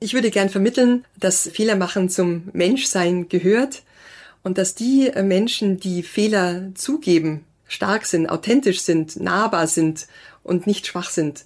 Ich 0.00 0.14
würde 0.14 0.30
gern 0.30 0.48
vermitteln, 0.48 1.04
dass 1.16 1.48
Fehler 1.48 1.74
machen 1.74 2.08
zum 2.08 2.50
Menschsein 2.52 3.28
gehört 3.28 3.82
und 4.44 4.56
dass 4.56 4.76
die 4.76 5.10
Menschen, 5.24 5.80
die 5.80 6.04
Fehler 6.04 6.70
zugeben, 6.74 7.44
stark 7.66 8.06
sind, 8.06 8.28
authentisch 8.28 8.82
sind, 8.82 9.18
nahbar 9.18 9.66
sind 9.66 10.06
und 10.44 10.68
nicht 10.68 10.86
schwach 10.86 11.10
sind. 11.10 11.42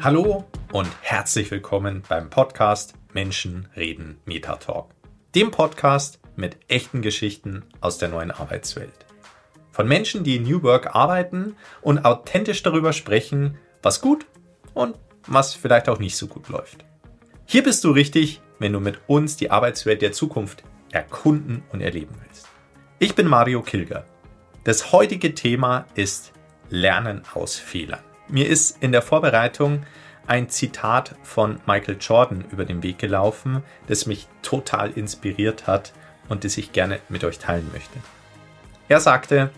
Hallo 0.00 0.44
und 0.72 0.88
herzlich 1.02 1.50
willkommen 1.50 2.04
beim 2.08 2.30
Podcast 2.30 2.94
Menschen 3.12 3.68
reden 3.76 4.16
Metatalk. 4.24 4.86
Dem 5.34 5.50
Podcast 5.50 6.20
mit 6.36 6.56
echten 6.68 7.02
Geschichten 7.02 7.64
aus 7.82 7.98
der 7.98 8.08
neuen 8.08 8.30
Arbeitswelt. 8.30 9.05
Von 9.76 9.88
Menschen, 9.88 10.24
die 10.24 10.36
in 10.36 10.44
New 10.44 10.62
Work 10.62 10.94
arbeiten 10.94 11.54
und 11.82 12.06
authentisch 12.06 12.62
darüber 12.62 12.94
sprechen, 12.94 13.58
was 13.82 14.00
gut 14.00 14.24
und 14.72 14.96
was 15.26 15.52
vielleicht 15.52 15.90
auch 15.90 15.98
nicht 15.98 16.16
so 16.16 16.28
gut 16.28 16.48
läuft. 16.48 16.86
Hier 17.44 17.62
bist 17.62 17.84
du 17.84 17.90
richtig, 17.90 18.40
wenn 18.58 18.72
du 18.72 18.80
mit 18.80 19.00
uns 19.06 19.36
die 19.36 19.50
Arbeitswelt 19.50 20.00
der 20.00 20.12
Zukunft 20.12 20.64
erkunden 20.92 21.62
und 21.72 21.82
erleben 21.82 22.14
willst. 22.24 22.48
Ich 23.00 23.14
bin 23.14 23.28
Mario 23.28 23.60
Kilger. 23.60 24.06
Das 24.64 24.92
heutige 24.92 25.34
Thema 25.34 25.84
ist 25.94 26.32
Lernen 26.70 27.20
aus 27.34 27.56
Fehlern. 27.56 28.00
Mir 28.28 28.48
ist 28.48 28.82
in 28.82 28.92
der 28.92 29.02
Vorbereitung 29.02 29.84
ein 30.26 30.48
Zitat 30.48 31.16
von 31.22 31.60
Michael 31.66 31.98
Jordan 32.00 32.46
über 32.50 32.64
den 32.64 32.82
Weg 32.82 32.98
gelaufen, 32.98 33.62
das 33.88 34.06
mich 34.06 34.26
total 34.40 34.92
inspiriert 34.92 35.66
hat 35.66 35.92
und 36.30 36.44
das 36.44 36.56
ich 36.56 36.72
gerne 36.72 36.98
mit 37.10 37.24
euch 37.24 37.38
teilen 37.38 37.68
möchte. 37.74 37.98
Er 38.88 39.00
sagte, 39.00 39.50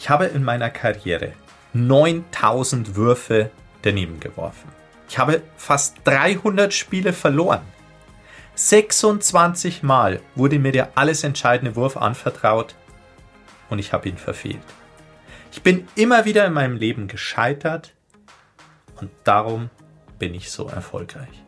ich 0.00 0.08
habe 0.08 0.24
in 0.24 0.42
meiner 0.42 0.70
Karriere 0.70 1.34
9000 1.74 2.96
Würfe 2.96 3.50
daneben 3.82 4.18
geworfen. 4.18 4.66
Ich 5.10 5.18
habe 5.18 5.42
fast 5.58 5.98
300 6.04 6.72
Spiele 6.72 7.12
verloren. 7.12 7.60
26 8.54 9.82
Mal 9.82 10.20
wurde 10.34 10.58
mir 10.58 10.72
der 10.72 10.96
alles 10.96 11.22
entscheidende 11.22 11.76
Wurf 11.76 11.98
anvertraut 11.98 12.74
und 13.68 13.78
ich 13.78 13.92
habe 13.92 14.08
ihn 14.08 14.16
verfehlt. 14.16 14.62
Ich 15.52 15.62
bin 15.62 15.86
immer 15.96 16.24
wieder 16.24 16.46
in 16.46 16.54
meinem 16.54 16.76
Leben 16.76 17.06
gescheitert 17.06 17.92
und 19.02 19.10
darum 19.24 19.68
bin 20.18 20.32
ich 20.32 20.50
so 20.50 20.66
erfolgreich. 20.66 21.44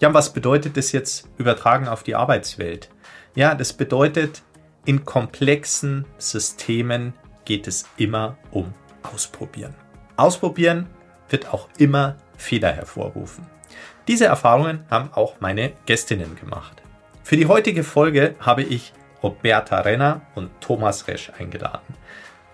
Ja, 0.00 0.12
was 0.12 0.34
bedeutet 0.34 0.76
das 0.76 0.92
jetzt 0.92 1.26
übertragen 1.38 1.88
auf 1.88 2.02
die 2.02 2.16
Arbeitswelt? 2.16 2.90
Ja, 3.34 3.54
das 3.54 3.72
bedeutet, 3.72 4.42
in 4.84 5.06
komplexen 5.06 6.04
Systemen 6.18 7.14
geht 7.46 7.66
es 7.66 7.86
immer 7.96 8.36
um 8.50 8.74
Ausprobieren. 9.02 9.74
Ausprobieren 10.16 10.86
wird 11.30 11.54
auch 11.54 11.68
immer 11.78 12.16
Fehler 12.36 12.72
hervorrufen. 12.72 13.46
Diese 14.08 14.26
Erfahrungen 14.26 14.84
haben 14.90 15.10
auch 15.14 15.40
meine 15.40 15.72
Gästinnen 15.86 16.36
gemacht. 16.36 16.82
Für 17.22 17.36
die 17.36 17.46
heutige 17.46 17.82
Folge 17.82 18.34
habe 18.40 18.62
ich 18.62 18.92
Roberta 19.22 19.80
Renner 19.80 20.20
und 20.34 20.50
Thomas 20.60 21.08
Resch 21.08 21.32
eingeladen. 21.38 21.94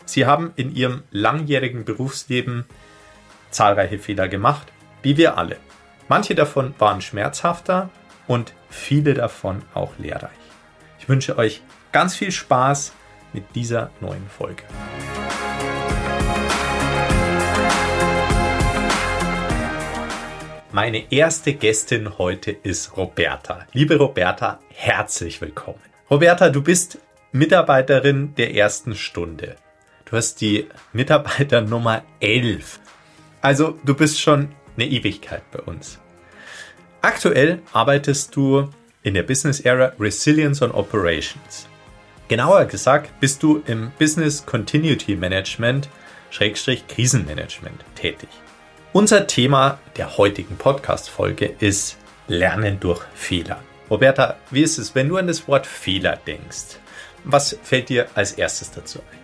Sie 0.05 0.27
haben 0.27 0.53
in 0.57 0.75
ihrem 0.75 1.03
langjährigen 1.11 1.84
Berufsleben 1.84 2.65
zahlreiche 3.51 3.99
Fehler 3.99 4.29
gemacht, 4.29 4.73
wie 5.03 5.17
wir 5.17 5.37
alle. 5.37 5.56
Manche 6.09 6.34
davon 6.34 6.75
waren 6.79 7.01
schmerzhafter 7.01 7.91
und 8.27 8.55
viele 8.71 9.15
davon 9.15 9.62
auch 9.75 9.93
lehrreich. 9.99 10.31
Ich 10.99 11.09
wünsche 11.09 11.37
euch 11.37 11.62
ganz 11.93 12.15
viel 12.17 12.33
Spaß 12.33 12.93
mit 13.33 13.55
dieser 13.55 13.91
neuen 14.00 14.27
Folge. 14.28 14.62
Meine 20.72 21.12
erste 21.12 21.53
Gästin 21.53 22.16
heute 22.16 22.50
ist 22.50 22.97
Roberta. 22.97 23.66
Liebe 23.72 23.97
Roberta, 23.97 24.58
herzlich 24.70 25.41
willkommen. 25.42 25.81
Roberta, 26.10 26.48
du 26.48 26.62
bist 26.62 26.98
Mitarbeiterin 27.31 28.34
der 28.37 28.54
ersten 28.54 28.94
Stunde. 28.94 29.56
Du 30.06 30.16
hast 30.16 30.41
die 30.41 30.69
Mitarbeiter 30.92 31.60
Nummer 31.60 32.03
11. 32.21 32.81
Also 33.42 33.78
du 33.84 33.94
bist 33.94 34.21
schon 34.21 34.48
eine 34.76 34.87
Ewigkeit 34.87 35.42
bei 35.50 35.60
uns. 35.60 35.98
Aktuell 37.03 37.60
arbeitest 37.72 38.34
du 38.37 38.71
in 39.03 39.15
der 39.15 39.25
Business 39.25 39.60
Era 39.60 39.92
Resilience 39.98 40.62
on 40.62 40.71
Operations. 40.71 41.69
Genauer 42.32 42.65
gesagt 42.65 43.20
bist 43.20 43.43
du 43.43 43.62
im 43.66 43.93
Business 43.98 44.47
Continuity 44.47 45.16
Management 45.16 45.91
Schrägstrich 46.31 46.88
Krisenmanagement 46.88 47.84
tätig. 47.94 48.31
Unser 48.94 49.26
Thema 49.26 49.78
der 49.98 50.16
heutigen 50.16 50.56
Podcast-Folge 50.56 51.54
ist 51.60 51.98
Lernen 52.28 52.81
durch 52.81 53.03
Fehler. 53.15 53.62
Roberta, 53.91 54.38
wie 54.50 54.62
ist 54.62 54.78
es, 54.78 54.94
wenn 54.94 55.10
du 55.10 55.19
an 55.19 55.26
das 55.26 55.47
Wort 55.47 55.66
Fehler 55.66 56.19
denkst? 56.26 56.78
Was 57.25 57.54
fällt 57.62 57.91
dir 57.91 58.06
als 58.15 58.32
erstes 58.32 58.71
dazu 58.71 59.00
ein? 59.00 59.19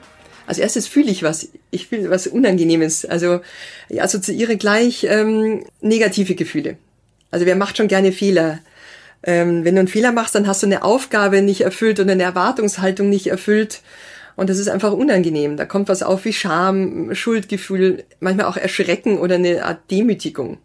Als 0.47 0.59
erstes 0.59 0.87
fühle 0.87 1.11
ich 1.11 1.23
was. 1.23 1.49
Ich 1.71 1.89
fühle 1.89 2.11
was 2.11 2.27
Unangenehmes. 2.27 3.07
Also 3.07 3.41
ich 3.89 4.03
assoziiere 4.03 4.59
gleich 4.59 5.05
ähm, 5.05 5.65
negative 5.81 6.35
Gefühle. 6.35 6.77
Also 7.31 7.47
wer 7.47 7.57
macht 7.57 7.79
schon 7.79 7.89
gerne 7.89 8.13
Fehler? 8.13 8.59
Ähm, 9.23 9.65
wenn 9.65 9.75
du 9.75 9.81
einen 9.81 9.89
Fehler 9.89 10.13
machst, 10.13 10.35
dann 10.35 10.47
hast 10.47 10.63
du 10.63 10.67
eine 10.67 10.85
Aufgabe 10.85 11.43
nicht 11.43 11.63
erfüllt 11.63 11.99
oder 12.01 12.13
eine 12.13 12.23
Erwartungshaltung 12.23 13.09
nicht 13.09 13.27
erfüllt. 13.29 13.83
Und 14.37 14.49
das 14.49 14.59
ist 14.59 14.69
einfach 14.69 14.93
unangenehm. 14.93 15.57
Da 15.57 15.65
kommt 15.65 15.89
was 15.89 16.05
auf 16.05 16.25
wie 16.25 16.33
Scham, 16.33 17.13
Schuldgefühl, 17.15 18.05
manchmal 18.21 18.47
auch 18.47 18.57
Erschrecken 18.57 19.19
oder 19.19 19.35
eine 19.35 19.65
Art 19.65 19.91
Demütigung. 19.91 20.59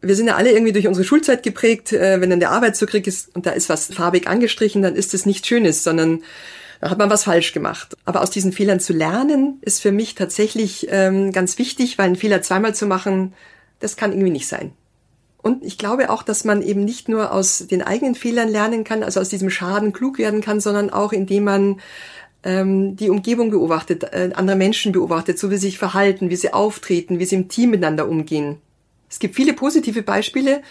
Wir 0.00 0.16
sind 0.16 0.26
ja 0.26 0.34
alle 0.34 0.50
irgendwie 0.50 0.72
durch 0.72 0.88
unsere 0.88 1.04
Schulzeit 1.04 1.44
geprägt. 1.44 1.92
Äh, 1.92 2.20
wenn 2.20 2.30
dann 2.30 2.40
der 2.40 2.50
Arbeitszugriff 2.50 3.06
ist 3.06 3.34
und 3.36 3.46
da 3.46 3.50
ist 3.52 3.68
was 3.68 3.86
farbig 3.86 4.26
angestrichen, 4.26 4.82
dann 4.82 4.96
ist 4.96 5.14
das 5.14 5.24
nichts 5.24 5.46
Schönes, 5.46 5.84
sondern 5.84 6.22
da 6.80 6.90
hat 6.90 6.98
man 6.98 7.10
was 7.10 7.22
falsch 7.22 7.52
gemacht. 7.52 7.96
Aber 8.04 8.22
aus 8.22 8.30
diesen 8.30 8.52
Fehlern 8.52 8.80
zu 8.80 8.92
lernen, 8.92 9.58
ist 9.60 9.80
für 9.80 9.92
mich 9.92 10.16
tatsächlich 10.16 10.88
ähm, 10.90 11.30
ganz 11.30 11.58
wichtig, 11.58 11.98
weil 11.98 12.06
einen 12.06 12.16
Fehler 12.16 12.42
zweimal 12.42 12.74
zu 12.74 12.86
machen, 12.86 13.34
das 13.78 13.96
kann 13.96 14.10
irgendwie 14.10 14.32
nicht 14.32 14.48
sein. 14.48 14.72
Und 15.42 15.64
ich 15.64 15.76
glaube 15.76 16.08
auch, 16.10 16.22
dass 16.22 16.44
man 16.44 16.62
eben 16.62 16.84
nicht 16.84 17.08
nur 17.08 17.32
aus 17.32 17.66
den 17.66 17.82
eigenen 17.82 18.14
Fehlern 18.14 18.48
lernen 18.48 18.84
kann, 18.84 19.02
also 19.02 19.20
aus 19.20 19.28
diesem 19.28 19.50
Schaden 19.50 19.92
klug 19.92 20.18
werden 20.18 20.40
kann, 20.40 20.60
sondern 20.60 20.90
auch 20.90 21.12
indem 21.12 21.44
man 21.44 21.80
ähm, 22.44 22.96
die 22.96 23.10
Umgebung 23.10 23.50
beobachtet, 23.50 24.04
äh, 24.04 24.30
andere 24.34 24.56
Menschen 24.56 24.92
beobachtet, 24.92 25.38
so 25.38 25.50
wie 25.50 25.56
sie 25.56 25.68
sich 25.68 25.78
verhalten, 25.78 26.30
wie 26.30 26.36
sie 26.36 26.52
auftreten, 26.52 27.18
wie 27.18 27.24
sie 27.24 27.36
im 27.36 27.48
Team 27.48 27.70
miteinander 27.70 28.08
umgehen. 28.08 28.58
Es 29.10 29.18
gibt 29.18 29.34
viele 29.34 29.52
positive 29.52 30.02
Beispiele, 30.02 30.62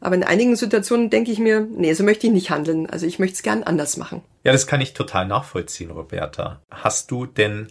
aber 0.00 0.14
in 0.14 0.24
einigen 0.24 0.56
Situationen 0.56 1.10
denke 1.10 1.30
ich 1.30 1.38
mir, 1.38 1.60
nee, 1.60 1.92
so 1.92 2.04
möchte 2.04 2.26
ich 2.26 2.32
nicht 2.32 2.50
handeln. 2.50 2.88
Also 2.88 3.06
ich 3.06 3.18
möchte 3.18 3.34
es 3.34 3.42
gern 3.42 3.62
anders 3.62 3.96
machen. 3.96 4.22
Ja, 4.44 4.52
das 4.52 4.66
kann 4.66 4.80
ich 4.80 4.94
total 4.94 5.26
nachvollziehen, 5.26 5.90
Roberta. 5.90 6.62
Hast 6.70 7.10
du 7.10 7.26
denn 7.26 7.68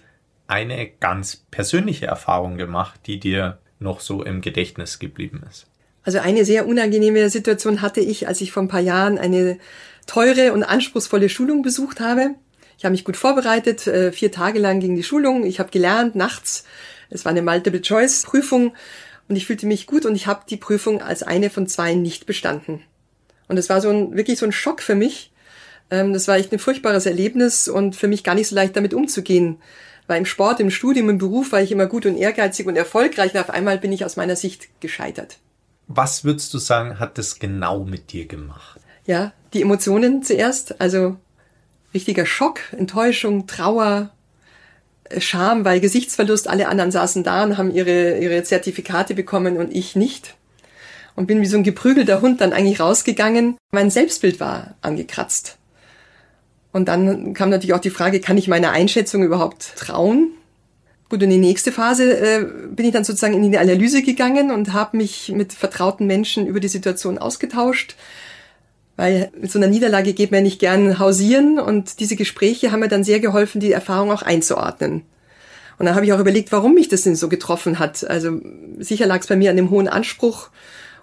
eine 0.48 0.88
ganz 0.88 1.38
persönliche 1.50 2.06
Erfahrung 2.06 2.58
gemacht, 2.58 3.02
die 3.08 3.20
dir 3.20 3.60
noch 3.80 4.00
so 4.00 4.24
im 4.24 4.42
Gedächtnis 4.42 5.00
geblieben 5.00 5.44
ist? 5.50 5.69
Also 6.04 6.20
eine 6.20 6.46
sehr 6.46 6.68
unangenehme 6.68 7.30
Situation 7.30 7.82
hatte 7.82 8.00
ich, 8.00 8.28
als 8.28 8.42
ich 8.42 8.52
vor 8.52 8.64
ein 8.64 8.70
paar 8.70 8.80
Jahren 8.80 9.18
eine 9.18 9.58
teure 10.08 10.54
und 10.54 10.64
anspruchsvolle 10.64 11.30
Schulung 11.30 11.62
besucht 11.62 12.00
habe. 12.00 12.36
Ich 12.78 12.86
habe 12.86 12.94
mich 12.94 13.04
gut 13.04 13.18
vorbereitet, 13.18 13.88
äh, 13.88 14.12
vier 14.12 14.32
Tage 14.32 14.58
lang 14.58 14.80
ging 14.80 14.96
die 14.96 15.04
Schulung. 15.04 15.46
Ich 15.46 15.60
habe 15.60 15.70
gelernt 15.70 16.16
nachts. 16.16 16.64
Es 17.10 17.26
war 17.26 17.32
eine 17.32 17.42
Multiple-Choice-Prüfung 17.42 18.74
und 19.28 19.36
ich 19.36 19.46
fühlte 19.46 19.66
mich 19.66 19.86
gut 19.86 20.06
und 20.06 20.16
ich 20.16 20.28
habe 20.28 20.46
die 20.50 20.58
Prüfung 20.58 21.02
als 21.02 21.22
eine 21.22 21.50
von 21.50 21.68
zwei 21.68 21.94
nicht 21.94 22.26
bestanden. 22.26 22.82
Und 23.48 23.58
es 23.58 23.70
war 23.70 23.82
so 23.82 23.90
ein 23.90 24.16
wirklich 24.16 24.40
so 24.40 24.46
ein 24.46 24.52
Schock 24.52 24.82
für 24.82 24.96
mich. 24.96 25.32
Ähm, 25.92 26.14
das 26.14 26.28
war 26.28 26.38
echt 26.38 26.54
ein 26.54 26.60
furchtbares 26.60 27.06
Erlebnis 27.06 27.68
und 27.68 27.96
für 27.96 28.08
mich 28.08 28.24
gar 28.24 28.36
nicht 28.36 28.48
so 28.48 28.56
leicht 28.56 28.76
damit 28.76 28.94
umzugehen. 28.94 29.58
Weil 30.08 30.20
im 30.20 30.26
Sport, 30.26 30.60
im 30.60 30.72
Studium, 30.72 31.10
im 31.10 31.18
Beruf 31.18 31.52
war 31.52 31.62
ich 31.62 31.72
immer 31.72 31.86
gut 31.86 32.06
und 32.06 32.16
ehrgeizig 32.16 32.66
und 32.66 32.76
erfolgreich 32.76 33.34
und 33.34 33.42
auf 33.42 33.50
einmal 33.50 33.78
bin 33.78 33.92
ich 33.92 34.06
aus 34.06 34.16
meiner 34.16 34.36
Sicht 34.36 34.70
gescheitert. 34.80 35.38
Was 35.92 36.24
würdest 36.24 36.54
du 36.54 36.60
sagen, 36.60 37.00
hat 37.00 37.18
das 37.18 37.40
genau 37.40 37.84
mit 37.84 38.14
dir 38.14 38.28
gemacht? 38.28 38.80
Ja, 39.08 39.34
die 39.54 39.64
Emotionen 39.64 40.22
zuerst, 40.22 40.80
also 40.80 41.18
richtiger 41.96 42.28
Schock, 42.28 42.60
Enttäuschung, 42.72 43.48
Trauer, 43.48 44.12
äh, 45.06 45.20
Scham, 45.20 45.66
weil 45.66 45.80
Gesichtsverlust, 45.80 46.48
alle 46.48 46.68
anderen 46.68 46.92
saßen 46.92 47.24
da 47.24 47.44
und 47.44 47.58
haben 47.58 47.72
ihre, 47.72 48.20
ihre 48.20 48.44
Zertifikate 48.44 49.16
bekommen 49.16 49.58
und 49.58 49.76
ich 49.76 49.96
nicht. 49.96 50.36
Und 51.16 51.26
bin 51.26 51.42
wie 51.42 51.48
so 51.48 51.58
ein 51.58 51.64
geprügelter 51.64 52.22
Hund 52.22 52.40
dann 52.40 52.54
eigentlich 52.54 52.80
rausgegangen. 52.80 53.58
Mein 53.72 53.90
Selbstbild 53.90 54.40
war 54.40 54.76
angekratzt. 54.82 55.58
Und 56.72 56.88
dann 56.88 57.34
kam 57.34 57.50
natürlich 57.50 57.74
auch 57.74 57.80
die 57.80 57.90
Frage, 57.90 58.22
kann 58.22 58.38
ich 58.38 58.48
meiner 58.48 58.70
Einschätzung 58.70 59.24
überhaupt 59.24 59.76
trauen? 59.76 60.34
Gut, 61.10 61.24
und 61.24 61.30
die 61.32 61.38
nächste 61.38 61.72
Phase 61.72 62.20
äh, 62.20 62.46
bin 62.70 62.86
ich 62.86 62.94
dann 62.94 63.04
sozusagen 63.04 63.34
in 63.34 63.52
die 63.52 63.58
Analyse 63.58 64.04
gegangen 64.04 64.52
und 64.52 64.74
habe 64.74 64.96
mich 64.96 65.30
mit 65.30 65.54
vertrauten 65.54 66.06
Menschen 66.06 66.46
über 66.46 66.60
die 66.60 66.68
Situation 66.68 67.18
ausgetauscht, 67.18 67.96
weil 68.96 69.32
mit 69.36 69.52
so 69.52 69.58
einer 69.58 69.68
Niederlage 69.68 70.14
geht 70.14 70.32
man 70.32 70.44
nicht 70.44 70.60
gern 70.60 71.00
hausieren 71.00 71.58
und 71.60 72.00
diese 72.00 72.16
Gespräche 72.16 72.72
haben 72.72 72.82
mir 72.82 72.90
dann 72.90 73.04
sehr 73.04 73.20
geholfen, 73.20 73.60
die 73.60 73.72
Erfahrung 73.72 74.12
auch 74.12 74.22
einzuordnen. 74.22 75.02
Und 75.80 75.86
dann 75.86 75.96
habe 75.96 76.06
ich 76.06 76.14
auch 76.14 76.20
überlegt, 76.20 76.52
warum 76.52 76.76
mich 76.76 76.90
das 76.90 77.04
denn 77.04 77.16
so 77.16 77.28
getroffen 77.28 77.80
hat. 77.80 78.08
Also 78.08 78.40
sicher 78.78 79.08
lag 79.08 79.22
es 79.22 79.28
bei 79.28 79.36
mir 79.36 79.50
an 79.50 79.56
dem 79.56 79.72
hohen 79.72 79.88
Anspruch 79.88 80.50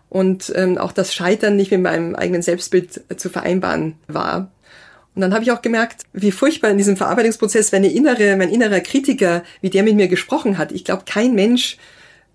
und 0.09 0.53
ähm, 0.55 0.79
auch 0.79 0.93
das 0.93 1.15
Scheitern 1.15 1.57
nicht 1.57 1.73
mit 1.73 1.81
meinem 1.81 2.15
eigenen 2.15 2.43
Selbstbild 2.43 3.03
zu 3.17 3.29
vereinbaren 3.29 3.97
war. 4.07 4.53
Und 5.17 5.23
dann 5.23 5.33
habe 5.33 5.43
ich 5.43 5.51
auch 5.51 5.63
gemerkt, 5.63 6.03
wie 6.13 6.31
furchtbar 6.31 6.71
in 6.71 6.77
diesem 6.77 6.99
Verarbeitungsprozess, 6.99 7.73
wenn 7.73 7.85
innere, 7.85 8.37
mein 8.37 8.51
innerer 8.51 8.81
Kritiker, 8.81 9.43
wie 9.63 9.71
der 9.71 9.83
mit 9.83 9.97
mir 9.97 10.09
gesprochen 10.09 10.59
hat. 10.59 10.73
Ich 10.73 10.85
glaube, 10.85 11.05
kein 11.07 11.35
Mensch 11.35 11.79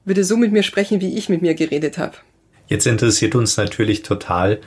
würde 0.04 0.24
so 0.24 0.36
mit 0.36 0.52
mir 0.52 0.64
sprechen, 0.64 1.00
wie 1.00 1.16
ich 1.16 1.30
mit 1.30 1.44
mir 1.44 1.54
geredet 1.54 2.00
habe. 2.00 2.18
Jetzt 2.66 2.88
interessiert 2.88 3.36
uns 3.36 3.56
natürlich 3.56 4.02
total, 4.02 4.60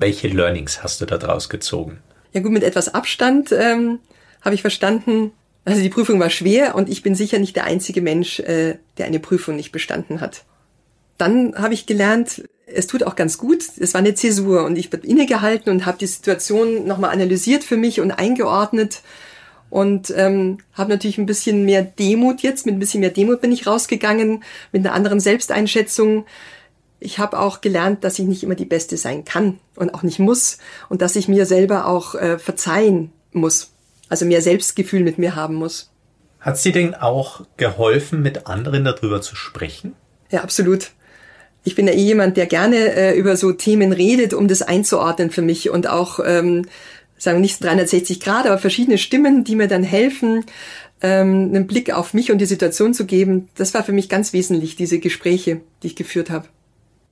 welche 0.00 0.26
Learnings 0.26 0.82
hast 0.82 1.00
du 1.00 1.06
da 1.06 1.16
draus 1.16 1.48
gezogen? 1.48 2.00
Ja 2.32 2.40
gut, 2.40 2.50
mit 2.50 2.64
etwas 2.64 2.92
Abstand 2.92 3.52
ähm, 3.52 4.00
habe 4.40 4.56
ich 4.56 4.62
verstanden, 4.62 5.30
also 5.64 5.80
die 5.80 5.90
Prüfung 5.90 6.18
war 6.18 6.30
schwer 6.30 6.74
und 6.74 6.88
ich 6.88 7.04
bin 7.04 7.14
sicher 7.14 7.38
nicht 7.38 7.54
der 7.54 7.64
einzige 7.64 8.02
Mensch, 8.02 8.40
äh, 8.40 8.78
der 8.98 9.06
eine 9.06 9.20
Prüfung 9.20 9.54
nicht 9.54 9.70
bestanden 9.70 10.20
hat. 10.20 10.42
Dann 11.18 11.54
habe 11.54 11.74
ich 11.74 11.86
gelernt, 11.86 12.42
es 12.74 12.86
tut 12.86 13.02
auch 13.02 13.16
ganz 13.16 13.38
gut. 13.38 13.64
Es 13.78 13.94
war 13.94 14.00
eine 14.00 14.14
Zäsur 14.14 14.64
und 14.64 14.76
ich 14.76 14.90
bin 14.90 15.00
innegehalten 15.02 15.72
und 15.72 15.86
habe 15.86 15.98
die 15.98 16.06
Situation 16.06 16.86
nochmal 16.86 17.10
analysiert 17.10 17.64
für 17.64 17.76
mich 17.76 18.00
und 18.00 18.12
eingeordnet 18.12 19.02
und 19.68 20.12
ähm, 20.16 20.58
habe 20.72 20.90
natürlich 20.90 21.18
ein 21.18 21.26
bisschen 21.26 21.64
mehr 21.64 21.82
Demut 21.82 22.40
jetzt. 22.42 22.66
Mit 22.66 22.76
ein 22.76 22.80
bisschen 22.80 23.00
mehr 23.00 23.10
Demut 23.10 23.40
bin 23.40 23.52
ich 23.52 23.66
rausgegangen, 23.66 24.42
mit 24.72 24.84
einer 24.84 24.94
anderen 24.94 25.20
Selbsteinschätzung. 25.20 26.26
Ich 26.98 27.18
habe 27.18 27.38
auch 27.38 27.60
gelernt, 27.60 28.04
dass 28.04 28.18
ich 28.18 28.26
nicht 28.26 28.42
immer 28.42 28.54
die 28.54 28.66
Beste 28.66 28.96
sein 28.96 29.24
kann 29.24 29.58
und 29.76 29.94
auch 29.94 30.02
nicht 30.02 30.18
muss 30.18 30.58
und 30.88 31.02
dass 31.02 31.16
ich 31.16 31.28
mir 31.28 31.46
selber 31.46 31.86
auch 31.86 32.14
äh, 32.14 32.38
verzeihen 32.38 33.12
muss 33.32 33.72
also 34.10 34.26
mehr 34.26 34.42
Selbstgefühl 34.42 35.02
mit 35.02 35.16
mir 35.16 35.34
haben 35.34 35.54
muss. 35.54 35.90
Hat 36.40 36.58
sie 36.58 36.72
denn 36.72 36.94
auch 36.94 37.42
geholfen, 37.56 38.20
mit 38.20 38.46
anderen 38.46 38.84
darüber 38.84 39.22
zu 39.22 39.36
sprechen? 39.36 39.94
Ja, 40.30 40.42
absolut. 40.42 40.90
Ich 41.64 41.74
bin 41.74 41.86
ja 41.86 41.92
eh 41.92 42.02
jemand, 42.02 42.36
der 42.36 42.46
gerne 42.46 42.94
äh, 42.94 43.18
über 43.18 43.36
so 43.36 43.52
Themen 43.52 43.92
redet, 43.92 44.34
um 44.34 44.48
das 44.48 44.62
einzuordnen 44.62 45.30
für 45.30 45.42
mich 45.42 45.70
und 45.70 45.88
auch, 45.88 46.20
ähm, 46.24 46.66
sagen 47.18 47.40
nicht 47.40 47.62
360 47.62 48.20
Grad, 48.20 48.46
aber 48.46 48.58
verschiedene 48.58 48.98
Stimmen, 48.98 49.44
die 49.44 49.56
mir 49.56 49.68
dann 49.68 49.82
helfen, 49.82 50.44
ähm, 51.02 51.50
einen 51.52 51.66
Blick 51.66 51.92
auf 51.92 52.14
mich 52.14 52.32
und 52.32 52.38
die 52.38 52.46
Situation 52.46 52.94
zu 52.94 53.04
geben. 53.04 53.48
Das 53.56 53.74
war 53.74 53.84
für 53.84 53.92
mich 53.92 54.08
ganz 54.08 54.32
wesentlich, 54.32 54.76
diese 54.76 54.98
Gespräche, 54.98 55.60
die 55.82 55.88
ich 55.88 55.96
geführt 55.96 56.30
habe. 56.30 56.48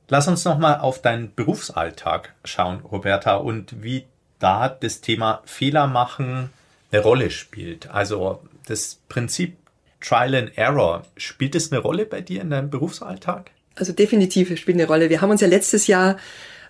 Lass 0.08 0.28
uns 0.28 0.44
nochmal 0.44 0.80
auf 0.80 1.02
deinen 1.02 1.34
Berufsalltag 1.34 2.34
schauen, 2.44 2.80
Roberta, 2.80 3.36
und 3.36 3.82
wie 3.82 4.04
da 4.38 4.68
das 4.68 5.02
Thema 5.02 5.42
Fehler 5.44 5.86
machen, 5.86 6.50
eine 6.90 7.02
Rolle 7.02 7.30
spielt. 7.30 7.90
Also 7.90 8.40
das 8.66 9.00
Prinzip 9.08 9.56
Trial 10.00 10.34
and 10.34 10.56
Error, 10.56 11.02
spielt 11.16 11.54
es 11.54 11.72
eine 11.72 11.80
Rolle 11.80 12.06
bei 12.06 12.20
dir 12.20 12.40
in 12.40 12.50
deinem 12.50 12.70
Berufsalltag? 12.70 13.50
Also 13.78 13.92
definitiv 13.92 14.56
spielt 14.58 14.76
eine 14.76 14.86
Rolle. 14.86 15.10
Wir 15.10 15.20
haben 15.20 15.30
uns 15.30 15.40
ja 15.40 15.48
letztes 15.48 15.86
Jahr 15.86 16.16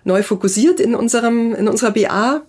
neu 0.03 0.23
fokussiert 0.23 0.79
in 0.79 0.95
unserem 0.95 1.53
in 1.53 1.67
unserer 1.67 1.91
BA 1.91 2.41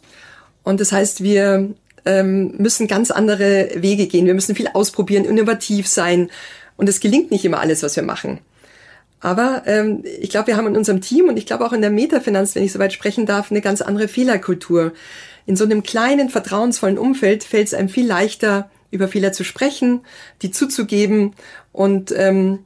und 0.62 0.80
das 0.80 0.92
heißt, 0.92 1.22
wir 1.22 1.70
ähm, 2.04 2.54
müssen 2.58 2.86
ganz 2.86 3.10
andere 3.10 3.70
Wege 3.74 4.06
gehen. 4.06 4.26
Wir 4.26 4.34
müssen 4.34 4.54
viel 4.54 4.68
ausprobieren, 4.72 5.24
innovativ 5.24 5.86
sein 5.88 6.30
und 6.76 6.88
es 6.88 7.00
gelingt 7.00 7.30
nicht 7.30 7.44
immer 7.44 7.60
alles, 7.60 7.82
was 7.82 7.96
wir 7.96 8.02
machen. 8.02 8.38
Aber 9.20 9.64
ähm, 9.66 10.02
ich 10.20 10.30
glaube, 10.30 10.46
wir 10.46 10.56
haben 10.56 10.68
in 10.68 10.76
unserem 10.76 11.02
Team 11.02 11.28
und 11.28 11.36
ich 11.36 11.44
glaube 11.44 11.66
auch 11.66 11.74
in 11.74 11.82
der 11.82 11.90
Metafinanz, 11.90 12.54
wenn 12.54 12.64
ich 12.64 12.72
soweit 12.72 12.92
sprechen 12.92 13.26
darf, 13.26 13.50
eine 13.50 13.60
ganz 13.60 13.82
andere 13.82 14.08
Fehlerkultur 14.08 14.92
in 15.46 15.56
so 15.56 15.64
einem 15.64 15.82
kleinen, 15.82 16.30
vertrauensvollen 16.30 16.98
Umfeld 16.98 17.44
fällt 17.44 17.68
es 17.68 17.74
einem 17.74 17.88
viel 17.88 18.06
leichter, 18.06 18.70
über 18.90 19.08
Fehler 19.08 19.32
zu 19.32 19.44
sprechen, 19.44 20.00
die 20.42 20.50
zuzugeben 20.50 21.34
und 21.72 22.12
ähm, 22.16 22.60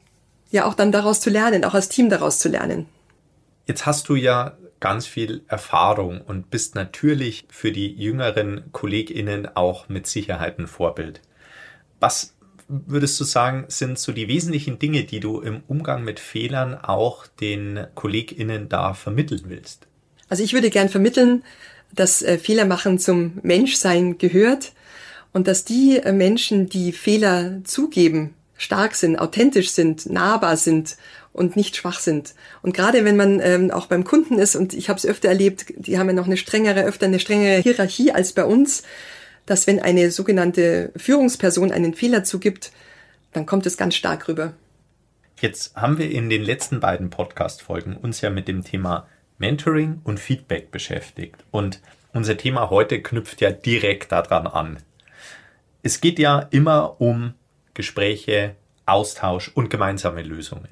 ja 0.55 0.65
auch 0.65 0.75
dann 0.75 0.93
daraus 0.93 1.21
zu 1.21 1.29
lernen, 1.29 1.65
auch 1.65 1.75
als 1.75 1.89
Team 1.89 2.09
daraus 2.09 2.39
zu 2.39 2.49
lernen. 2.49 2.87
Jetzt 3.67 3.85
hast 3.85 4.09
du 4.09 4.15
ja 4.15 4.57
ganz 4.81 5.07
viel 5.07 5.43
Erfahrung 5.49 6.21
und 6.21 6.51
bist 6.51 6.75
natürlich 6.75 7.47
für 7.51 7.73
die 7.73 7.93
jüngeren 7.95 8.65
KollegInnen 8.73 9.57
auch 9.57 9.89
mit 9.89 10.07
Sicherheit 10.07 10.59
ein 10.59 10.67
Vorbild. 10.67 11.21
Was 12.01 12.35
würdest 12.69 13.19
du 13.21 13.25
sagen, 13.25 13.65
sind 13.69 13.99
so 13.99 14.13
die 14.13 14.29
wesentlichen 14.29 14.79
Dinge, 14.79 15.05
die 15.05 15.21
du 15.21 15.41
im 15.41 15.63
Umgang 15.69 16.05
mit 16.05 16.21
Fehlern 16.21 16.75
auch 16.75 17.27
den 17.27 17.87
KollegInnen 17.95 18.69
da 18.69 18.95
vermitteln 18.95 19.45
willst? 19.47 19.87
Also 20.29 20.43
ich 20.43 20.53
würde 20.53 20.71
gern 20.71 20.89
vermitteln, 20.89 21.45
dass 21.93 22.23
äh, 22.23 22.39
Fehlermachen 22.39 22.99
zum 22.99 23.39
Menschsein 23.43 24.19
gehört 24.19 24.73
und 25.33 25.47
dass 25.47 25.65
die 25.65 25.99
äh, 25.99 26.13
Menschen, 26.13 26.69
die 26.69 26.93
Fehler 26.93 27.61
zugeben, 27.65 28.35
stark 28.57 28.95
sind, 28.95 29.19
authentisch 29.19 29.71
sind, 29.71 30.07
nahbar 30.07 30.57
sind 30.57 30.97
und 31.33 31.57
nicht 31.57 31.77
schwach 31.77 31.99
sind. 31.99 32.35
Und 32.63 32.75
gerade 32.75 33.05
wenn 33.05 33.17
man 33.17 33.41
ähm, 33.41 33.71
auch 33.71 33.87
beim 33.87 34.05
Kunden 34.05 34.39
ist, 34.39 34.57
und 34.57 34.73
ich 34.73 34.89
habe 34.89 34.99
es 34.99 35.07
öfter 35.07 35.29
erlebt, 35.29 35.67
die 35.77 35.99
haben 35.99 36.09
ja 36.09 36.15
noch 36.15 36.27
eine 36.27 36.37
strengere, 36.37 36.85
öfter 36.85 37.07
eine 37.07 37.19
strengere 37.21 37.61
Hierarchie 37.61 38.13
als 38.13 38.33
bei 38.33 38.45
uns, 38.45 38.85
dass 39.47 39.67
wenn 39.67 39.81
eine 39.81 40.11
sogenannte 40.11 40.93
Führungsperson 40.97 41.73
einen 41.73 41.95
Fehler 41.95 42.25
zugibt, 42.25 42.73
dann 43.33 43.47
kommt 43.47 43.67
es 43.67 43.77
ganz 43.77 43.97
stark 43.97 44.29
rüber. 44.29 44.55
Jetzt 45.41 45.75
haben 45.75 45.99
wir 45.99 46.11
in 46.11 46.31
den 46.31 46.43
letzten 46.43 46.81
beiden 46.81 47.11
Podcast-Folgen 47.11 47.97
uns 47.97 48.21
ja 48.21 48.31
mit 48.31 48.47
dem 48.47 48.63
Thema 48.63 49.09
Mentoring 49.39 50.01
und 50.05 50.21
Feedback 50.21 50.71
beschäftigt. 50.71 51.45
Und 51.51 51.81
unser 52.13 52.37
Thema 52.37 52.71
heute 52.71 53.03
knüpft 53.03 53.41
ja 53.41 53.51
direkt 53.51 54.13
daran 54.13 54.47
an. 54.47 54.79
Es 55.83 56.01
geht 56.01 56.21
ja 56.21 56.47
immer 56.51 57.01
um 57.01 57.35
Gespräche, 57.75 58.55
Austausch 58.87 59.51
und 59.55 59.71
gemeinsame 59.71 60.23
Lösungen. 60.23 60.69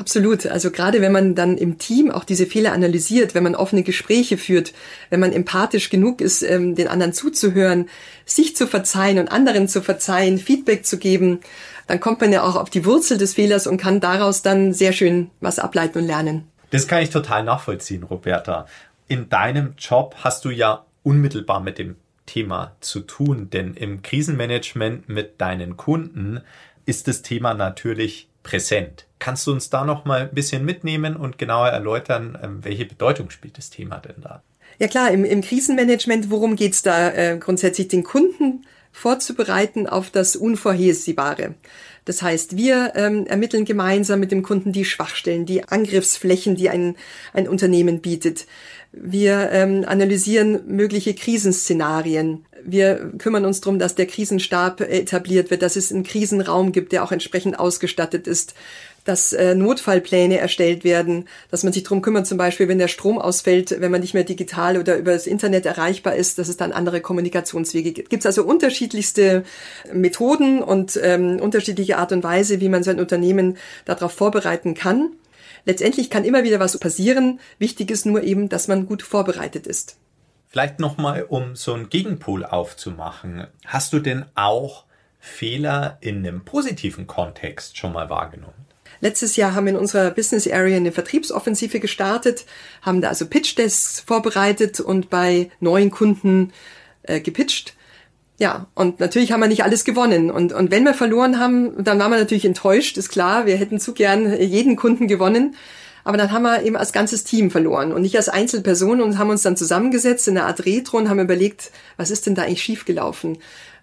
Absolut. 0.00 0.46
Also 0.46 0.70
gerade 0.70 1.02
wenn 1.02 1.12
man 1.12 1.34
dann 1.34 1.58
im 1.58 1.76
Team 1.76 2.10
auch 2.10 2.24
diese 2.24 2.46
Fehler 2.46 2.72
analysiert, 2.72 3.34
wenn 3.34 3.42
man 3.42 3.54
offene 3.54 3.82
Gespräche 3.82 4.38
führt, 4.38 4.72
wenn 5.10 5.20
man 5.20 5.32
empathisch 5.32 5.90
genug 5.90 6.22
ist, 6.22 6.42
ähm, 6.42 6.74
den 6.74 6.88
anderen 6.88 7.12
zuzuhören, 7.12 7.88
sich 8.24 8.56
zu 8.56 8.66
verzeihen 8.66 9.18
und 9.18 9.28
anderen 9.28 9.68
zu 9.68 9.82
verzeihen, 9.82 10.38
Feedback 10.38 10.86
zu 10.86 10.96
geben, 10.96 11.40
dann 11.86 12.00
kommt 12.00 12.22
man 12.22 12.32
ja 12.32 12.44
auch 12.44 12.56
auf 12.56 12.70
die 12.70 12.86
Wurzel 12.86 13.18
des 13.18 13.34
Fehlers 13.34 13.66
und 13.66 13.76
kann 13.76 14.00
daraus 14.00 14.40
dann 14.40 14.72
sehr 14.72 14.92
schön 14.92 15.30
was 15.40 15.58
ableiten 15.58 15.98
und 15.98 16.06
lernen. 16.06 16.44
Das 16.70 16.86
kann 16.86 17.02
ich 17.02 17.10
total 17.10 17.44
nachvollziehen, 17.44 18.04
Roberta. 18.04 18.66
In 19.06 19.28
deinem 19.28 19.74
Job 19.76 20.14
hast 20.20 20.46
du 20.46 20.50
ja 20.50 20.86
unmittelbar 21.02 21.60
mit 21.60 21.78
dem 21.78 21.96
Thema 22.30 22.76
zu 22.78 23.00
tun, 23.00 23.50
denn 23.50 23.74
im 23.74 24.02
Krisenmanagement 24.02 25.08
mit 25.08 25.40
deinen 25.40 25.76
Kunden 25.76 26.40
ist 26.86 27.08
das 27.08 27.22
Thema 27.22 27.54
natürlich 27.54 28.28
präsent. 28.44 29.06
Kannst 29.18 29.48
du 29.48 29.52
uns 29.52 29.68
da 29.68 29.84
noch 29.84 30.04
mal 30.04 30.20
ein 30.20 30.34
bisschen 30.34 30.64
mitnehmen 30.64 31.16
und 31.16 31.38
genauer 31.38 31.70
erläutern, 31.70 32.38
ähm, 32.40 32.60
welche 32.62 32.86
Bedeutung 32.86 33.30
spielt 33.30 33.58
das 33.58 33.70
Thema 33.70 33.98
denn 33.98 34.22
da? 34.22 34.42
Ja 34.78 34.86
klar, 34.86 35.10
im, 35.10 35.24
im 35.24 35.42
Krisenmanagement, 35.42 36.30
worum 36.30 36.54
geht's 36.54 36.82
da 36.82 37.10
äh, 37.10 37.36
grundsätzlich? 37.36 37.88
Den 37.88 38.04
Kunden 38.04 38.64
vorzubereiten 38.92 39.88
auf 39.88 40.10
das 40.10 40.36
Unvorhersehbare. 40.36 41.54
Das 42.04 42.22
heißt, 42.22 42.56
wir 42.56 42.92
ähm, 42.94 43.26
ermitteln 43.26 43.64
gemeinsam 43.64 44.20
mit 44.20 44.32
dem 44.32 44.42
Kunden 44.42 44.72
die 44.72 44.84
Schwachstellen, 44.84 45.46
die 45.46 45.64
Angriffsflächen, 45.64 46.56
die 46.56 46.70
ein, 46.70 46.96
ein 47.32 47.48
Unternehmen 47.48 48.00
bietet. 48.00 48.46
Wir 48.92 49.50
ähm, 49.52 49.84
analysieren 49.86 50.60
mögliche 50.66 51.14
Krisenszenarien. 51.14 52.44
Wir 52.62 53.12
kümmern 53.18 53.46
uns 53.46 53.60
darum, 53.60 53.78
dass 53.78 53.94
der 53.94 54.06
Krisenstab 54.06 54.80
etabliert 54.80 55.50
wird, 55.50 55.62
dass 55.62 55.76
es 55.76 55.92
einen 55.92 56.02
Krisenraum 56.02 56.72
gibt, 56.72 56.92
der 56.92 57.04
auch 57.04 57.12
entsprechend 57.12 57.58
ausgestattet 57.58 58.26
ist 58.26 58.54
dass 59.04 59.32
äh, 59.32 59.54
Notfallpläne 59.54 60.38
erstellt 60.38 60.84
werden, 60.84 61.26
dass 61.50 61.64
man 61.64 61.72
sich 61.72 61.82
drum 61.82 62.02
kümmert, 62.02 62.26
zum 62.26 62.38
Beispiel, 62.38 62.68
wenn 62.68 62.78
der 62.78 62.88
Strom 62.88 63.18
ausfällt, 63.18 63.80
wenn 63.80 63.90
man 63.90 64.00
nicht 64.00 64.14
mehr 64.14 64.24
digital 64.24 64.76
oder 64.76 64.96
über 64.98 65.12
das 65.12 65.26
Internet 65.26 65.66
erreichbar 65.66 66.14
ist, 66.14 66.38
dass 66.38 66.48
es 66.48 66.56
dann 66.56 66.72
andere 66.72 67.00
Kommunikationswege 67.00 67.92
gibt. 67.92 68.10
Gibt 68.10 68.26
also 68.26 68.44
unterschiedlichste 68.44 69.44
Methoden 69.92 70.62
und 70.62 70.98
ähm, 71.02 71.40
unterschiedliche 71.40 71.98
Art 71.98 72.12
und 72.12 72.22
Weise, 72.22 72.60
wie 72.60 72.68
man 72.68 72.82
sein 72.82 73.00
Unternehmen 73.00 73.56
darauf 73.84 74.12
vorbereiten 74.12 74.74
kann. 74.74 75.10
Letztendlich 75.64 76.10
kann 76.10 76.24
immer 76.24 76.44
wieder 76.44 76.60
was 76.60 76.78
passieren. 76.78 77.40
Wichtig 77.58 77.90
ist 77.90 78.06
nur 78.06 78.22
eben, 78.22 78.48
dass 78.48 78.68
man 78.68 78.86
gut 78.86 79.02
vorbereitet 79.02 79.66
ist. 79.66 79.96
Vielleicht 80.48 80.80
nochmal, 80.80 81.24
um 81.28 81.54
so 81.54 81.74
einen 81.74 81.90
Gegenpol 81.90 82.44
aufzumachen. 82.44 83.46
Hast 83.66 83.92
du 83.92 84.00
denn 84.00 84.24
auch 84.34 84.84
Fehler 85.20 85.98
in 86.00 86.18
einem 86.26 86.44
positiven 86.44 87.06
Kontext 87.06 87.76
schon 87.76 87.92
mal 87.92 88.10
wahrgenommen? 88.10 88.66
Letztes 89.00 89.36
Jahr 89.36 89.54
haben 89.54 89.66
wir 89.66 89.72
in 89.72 89.78
unserer 89.78 90.10
Business 90.10 90.48
Area 90.48 90.76
eine 90.76 90.92
Vertriebsoffensive 90.92 91.80
gestartet, 91.80 92.44
haben 92.82 93.00
da 93.00 93.08
also 93.08 93.26
Pitch 93.26 93.56
Desks 93.56 94.00
vorbereitet 94.00 94.80
und 94.80 95.08
bei 95.08 95.50
neuen 95.60 95.90
Kunden 95.90 96.52
äh, 97.02 97.20
gepitcht. 97.20 97.74
Ja, 98.40 98.68
und 98.74 99.00
natürlich 99.00 99.32
haben 99.32 99.40
wir 99.40 99.48
nicht 99.48 99.64
alles 99.64 99.84
gewonnen. 99.84 100.30
Und, 100.30 100.54
und 100.54 100.70
wenn 100.70 100.84
wir 100.84 100.94
verloren 100.94 101.38
haben, 101.38 101.84
dann 101.84 101.98
waren 101.98 102.10
wir 102.10 102.18
natürlich 102.18 102.46
enttäuscht, 102.46 102.96
ist 102.96 103.10
klar. 103.10 103.44
Wir 103.44 103.56
hätten 103.56 103.78
zu 103.78 103.92
gern 103.92 104.34
jeden 104.40 104.76
Kunden 104.76 105.08
gewonnen. 105.08 105.56
Aber 106.04 106.16
dann 106.16 106.32
haben 106.32 106.44
wir 106.44 106.62
eben 106.62 106.76
als 106.76 106.94
ganzes 106.94 107.22
Team 107.24 107.50
verloren 107.50 107.92
und 107.92 108.00
nicht 108.00 108.16
als 108.16 108.30
Einzelperson 108.30 109.02
und 109.02 109.18
haben 109.18 109.28
uns 109.28 109.42
dann 109.42 109.58
zusammengesetzt 109.58 110.26
in 110.26 110.38
einer 110.38 110.46
Art 110.46 110.64
Retro 110.64 110.96
und 110.96 111.10
haben 111.10 111.20
überlegt, 111.20 111.70
was 111.98 112.10
ist 112.10 112.26
denn 112.26 112.34
da 112.34 112.44
eigentlich 112.44 112.62
schiefgelaufen? 112.62 113.36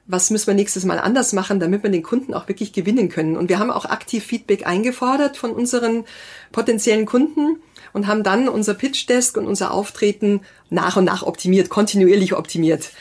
was 0.08 0.30
müssen 0.30 0.48
wir 0.48 0.54
nächstes 0.54 0.86
Mal 0.86 1.00
anders 1.00 1.34
machen, 1.34 1.60
damit 1.60 1.84
wir 1.84 1.90
den 1.90 2.02
Kunden 2.02 2.34
auch 2.34 2.48
wirklich 2.48 2.72
gewinnen 2.72 3.10
können. 3.10 3.36
Und 3.36 3.50
wir 3.50 3.60
haben 3.60 3.70
auch 3.70 3.84
aktiv 3.86 4.24
Feedback 4.24 4.66
eingefordert 4.66 5.36
von 5.36 5.52
unseren 5.52 6.06
potenziellen 6.54 7.06
Kunden 7.06 7.58
und 7.92 8.08
haben 8.08 8.24
dann 8.24 8.48
unser 8.48 8.74
Pitch 8.74 9.08
Desk 9.10 9.36
und 9.36 9.46
unser 9.46 9.72
Auftreten 9.72 10.42
nach 10.70 10.96
und 10.96 11.04
nach 11.04 11.24
optimiert, 11.24 11.68
kontinuierlich 11.68 12.34
optimiert. 12.34 12.92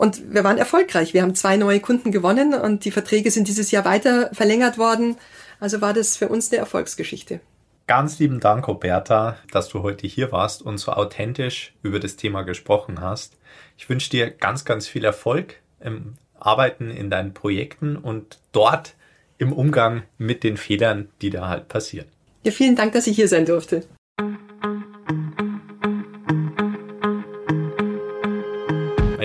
Und 0.00 0.32
wir 0.32 0.44
waren 0.44 0.56
erfolgreich. 0.56 1.12
Wir 1.12 1.20
haben 1.20 1.34
zwei 1.34 1.58
neue 1.58 1.78
Kunden 1.78 2.10
gewonnen 2.10 2.54
und 2.54 2.86
die 2.86 2.90
Verträge 2.90 3.30
sind 3.30 3.48
dieses 3.48 3.70
Jahr 3.70 3.84
weiter 3.84 4.30
verlängert 4.32 4.78
worden. 4.78 5.18
Also 5.60 5.82
war 5.82 5.92
das 5.92 6.16
für 6.16 6.28
uns 6.30 6.50
eine 6.50 6.58
Erfolgsgeschichte. 6.58 7.40
Ganz 7.86 8.18
lieben 8.18 8.40
Dank, 8.40 8.66
Roberta, 8.66 9.36
dass 9.52 9.68
du 9.68 9.82
heute 9.82 10.06
hier 10.06 10.32
warst 10.32 10.62
und 10.62 10.78
so 10.78 10.92
authentisch 10.92 11.74
über 11.82 12.00
das 12.00 12.16
Thema 12.16 12.44
gesprochen 12.44 13.02
hast. 13.02 13.36
Ich 13.76 13.90
wünsche 13.90 14.08
dir 14.08 14.30
ganz, 14.30 14.64
ganz 14.64 14.88
viel 14.88 15.04
Erfolg 15.04 15.56
im 15.80 16.14
Arbeiten 16.38 16.88
in 16.88 17.10
deinen 17.10 17.34
Projekten 17.34 17.98
und 17.98 18.38
dort 18.52 18.94
im 19.36 19.52
Umgang 19.52 20.04
mit 20.16 20.44
den 20.44 20.56
Fehlern, 20.56 21.10
die 21.20 21.28
da 21.28 21.48
halt 21.48 21.68
passieren. 21.68 22.06
Ja, 22.42 22.52
vielen 22.52 22.74
Dank, 22.74 22.94
dass 22.94 23.06
ich 23.06 23.16
hier 23.16 23.28
sein 23.28 23.44
durfte. 23.44 23.82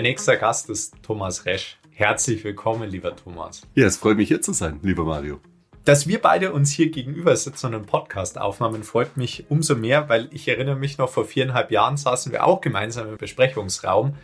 Nächster 0.06 0.38
Gast 0.38 0.70
ist 0.70 0.94
Thomas 1.02 1.46
Resch. 1.46 1.80
Herzlich 1.90 2.44
willkommen, 2.44 2.88
lieber 2.92 3.16
Thomas. 3.16 3.64
Ja, 3.74 3.88
es 3.88 3.98
freut 3.98 4.18
mich 4.18 4.28
hier 4.28 4.40
zu 4.40 4.54
sein, 4.54 4.80
lieber 4.84 5.04
Mario. 5.04 5.40
Dass 5.84 6.06
wir 6.06 6.22
beide 6.22 6.54
uns 6.54 6.70
hier 6.70 6.92
gegenüber 6.92 7.36
sitzen 7.36 7.66
und 7.66 7.74
einen 7.74 7.86
Podcast 7.88 8.38
aufnehmen, 8.38 8.84
freut 8.84 9.18
mich 9.18 9.46
umso 9.50 9.74
mehr, 9.74 10.08
weil 10.08 10.30
ich 10.32 10.48
erinnere 10.48 10.76
mich 10.76 11.00
noch, 11.00 11.10
vor 11.10 11.26
viereinhalb 11.26 11.72
Jahren 11.72 11.98
saßen 11.98 12.32
wir 12.32 12.46
auch 12.46 12.62
gemeinsam 12.62 13.10
im 13.10 13.18
Besprechungsraum, 13.18 14.16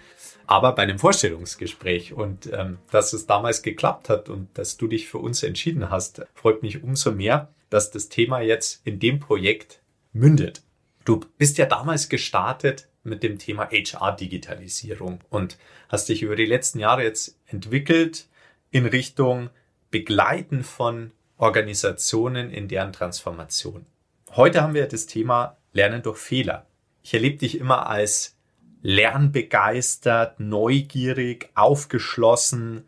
aber 0.45 0.73
bei 0.73 0.83
einem 0.83 0.99
Vorstellungsgespräch. 0.99 2.13
Und 2.13 2.47
ähm, 2.53 2.77
dass 2.91 3.11
es 3.13 3.25
damals 3.25 3.63
geklappt 3.63 4.07
hat 4.07 4.29
und 4.29 4.49
dass 4.53 4.77
du 4.77 4.85
dich 4.85 5.07
für 5.07 5.17
uns 5.17 5.41
entschieden 5.41 5.89
hast, 5.89 6.21
freut 6.35 6.61
mich 6.61 6.83
umso 6.83 7.11
mehr, 7.11 7.49
dass 7.71 7.89
das 7.89 8.07
Thema 8.07 8.41
jetzt 8.41 8.85
in 8.85 8.99
dem 8.99 9.19
Projekt 9.19 9.81
mündet. 10.13 10.61
Du 11.05 11.21
bist 11.39 11.57
ja 11.57 11.65
damals 11.65 12.07
gestartet 12.07 12.87
mit 13.03 13.23
dem 13.23 13.39
Thema 13.39 13.69
HR-Digitalisierung 13.71 15.19
und 15.29 15.57
hast 15.89 16.09
dich 16.09 16.21
über 16.21 16.35
die 16.35 16.45
letzten 16.45 16.79
Jahre 16.79 17.03
jetzt 17.03 17.37
entwickelt 17.47 18.27
in 18.69 18.85
Richtung 18.85 19.49
Begleiten 19.89 20.63
von 20.63 21.11
Organisationen 21.37 22.51
in 22.51 22.67
deren 22.67 22.93
Transformation. 22.93 23.85
Heute 24.31 24.61
haben 24.61 24.73
wir 24.73 24.87
das 24.87 25.07
Thema 25.07 25.57
Lernen 25.73 26.03
durch 26.03 26.17
Fehler. 26.17 26.67
Ich 27.03 27.13
erlebe 27.13 27.37
dich 27.37 27.57
immer 27.57 27.87
als 27.87 28.37
lernbegeistert, 28.83 30.39
neugierig, 30.39 31.49
aufgeschlossen 31.55 32.87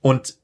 und 0.00 0.38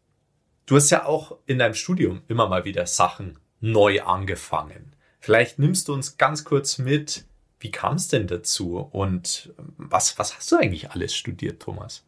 du 0.66 0.76
hast 0.76 0.90
ja 0.90 1.04
auch 1.04 1.37
in 1.47 1.59
deinem 1.59 1.75
Studium 1.75 2.23
immer 2.28 2.49
mal 2.49 2.64
wieder 2.64 2.87
Sachen 2.87 3.38
neu 3.61 4.02
angefangen. 4.02 4.95
Vielleicht 5.21 5.59
nimmst 5.59 5.88
du 5.88 5.95
uns 5.95 6.16
ganz 6.16 6.45
kurz 6.45 6.78
mit, 6.78 7.25
wie 7.61 7.71
kam 7.71 7.97
es 7.97 8.09
denn 8.09 8.27
dazu 8.27 8.79
und 8.79 9.53
was, 9.77 10.19
was 10.19 10.37
hast 10.37 10.50
du 10.53 10.57
eigentlich 10.57 10.91
alles 10.91 11.15
studiert, 11.15 11.62
Thomas? 11.62 12.03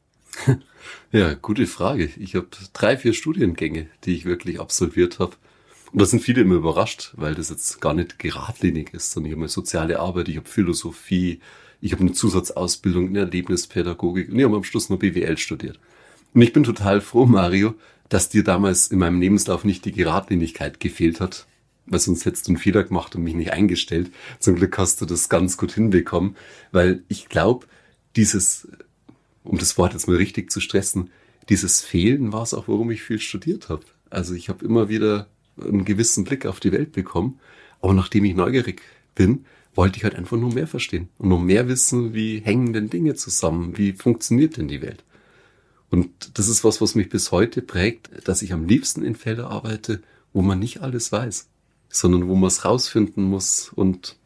Ja, 1.13 1.35
gute 1.35 1.67
Frage. 1.67 2.09
Ich 2.17 2.35
habe 2.35 2.47
drei, 2.73 2.97
vier 2.97 3.13
Studiengänge, 3.13 3.89
die 4.05 4.15
ich 4.15 4.25
wirklich 4.25 4.61
absolviert 4.61 5.19
habe. 5.19 5.35
Und 5.93 6.01
da 6.01 6.07
sind 6.07 6.23
viele 6.23 6.41
immer 6.41 6.55
überrascht, 6.55 7.13
weil 7.17 7.35
das 7.35 7.51
jetzt 7.51 7.81
gar 7.81 7.95
nicht 7.95 8.19
geradlinig 8.19 8.95
ist, 8.95 9.11
sondern 9.11 9.33
ich 9.33 9.37
habe 9.37 9.49
soziale 9.49 9.99
Arbeit, 9.99 10.29
ich 10.29 10.37
habe 10.37 10.49
Philosophie, 10.49 11.41
ich 11.81 11.93
habe 11.93 12.03
eine 12.03 12.13
Zusatzausbildung 12.13 13.09
in 13.09 13.17
Erlebnispädagogik 13.17 14.31
und 14.31 14.39
ich 14.39 14.45
habe 14.45 14.57
am 14.57 14.65
Schluss 14.65 14.89
nur 14.89 14.99
BWL 14.99 15.37
studiert. 15.37 15.79
Und 16.33 16.43
ich 16.43 16.53
bin 16.53 16.63
total 16.63 17.01
froh, 17.01 17.27
Mario, 17.27 17.75
dass 18.09 18.29
dir 18.29 18.45
damals 18.45 18.87
in 18.87 18.99
meinem 18.99 19.21
Lebenslauf 19.21 19.65
nicht 19.65 19.85
die 19.85 19.93
Geradlinigkeit 19.93 20.81
gefehlt 20.81 21.21
hat, 21.21 21.47
weil 21.91 21.99
sonst 21.99 22.25
hättest 22.25 22.47
du 22.47 22.53
einen 22.53 22.59
Fehler 22.59 22.85
gemacht 22.85 23.15
und 23.15 23.25
mich 23.25 23.35
nicht 23.35 23.53
eingestellt. 23.53 24.11
Zum 24.39 24.55
Glück 24.55 24.79
hast 24.79 25.01
du 25.01 25.07
das 25.07 25.29
ganz 25.29 25.57
gut 25.57 25.73
hinbekommen, 25.73 26.37
weil 26.73 27.03
ich 27.09 27.29
glaube, 27.29 27.67
dieses, 28.17 28.69
um 29.43 29.59
das 29.59 29.77
Wort 29.77 29.93
jetzt 29.93 30.07
mal 30.07 30.17
richtig 30.17 30.51
zu 30.51 30.61
stressen, 30.61 31.11
dieses 31.49 31.83
Fehlen 31.83 32.33
war 32.33 32.43
es 32.43 32.55
auch, 32.55 32.69
warum 32.69 32.91
ich 32.91 33.03
viel 33.03 33.19
studiert 33.19 33.69
habe. 33.69 33.83
Also 34.09 34.35
ich 34.35 34.49
habe 34.49 34.65
immer 34.65 34.89
wieder 34.89 35.27
einen 35.61 35.85
gewissen 35.85 36.25
Blick 36.25 36.47
auf 36.47 36.61
die 36.61 36.73
Welt 36.73 36.93
bekommen, 36.93 37.41
aber 37.81 37.93
nachdem 37.93 38.25
ich 38.25 38.35
neugierig 38.35 38.83
bin, 39.15 39.45
wollte 39.75 39.99
ich 39.99 40.05
halt 40.05 40.15
einfach 40.15 40.37
nur 40.37 40.53
mehr 40.53 40.67
verstehen 40.67 41.09
und 41.19 41.29
nur 41.29 41.41
mehr 41.41 41.69
wissen, 41.69 42.15
wie 42.15 42.41
hängen 42.41 42.73
denn 42.73 42.91
Dinge 42.91 43.15
zusammen, 43.15 43.77
wie 43.79 43.93
funktioniert 43.93 44.57
denn 44.57 44.69
die 44.69 44.83
Welt. 44.83 45.05
Und 45.91 46.39
das 46.39 46.49
ist 46.49 46.63
was, 46.63 46.81
was 46.81 46.95
mich 46.95 47.09
bis 47.09 47.33
heute 47.33 47.63
prägt, 47.63 48.29
dass 48.29 48.43
ich 48.43 48.53
am 48.53 48.67
liebsten 48.67 49.03
in 49.03 49.17
Fällen 49.17 49.45
arbeite, 49.45 50.03
wo 50.33 50.43
man 50.43 50.61
nicht 50.61 50.83
alles 50.83 51.11
weiß 51.11 51.50
sondern 51.91 52.29
wo 52.29 52.35
man 52.35 52.49
es 52.49 52.65
rausfinden 52.65 53.25
muss. 53.25 53.71
Und 53.75 54.17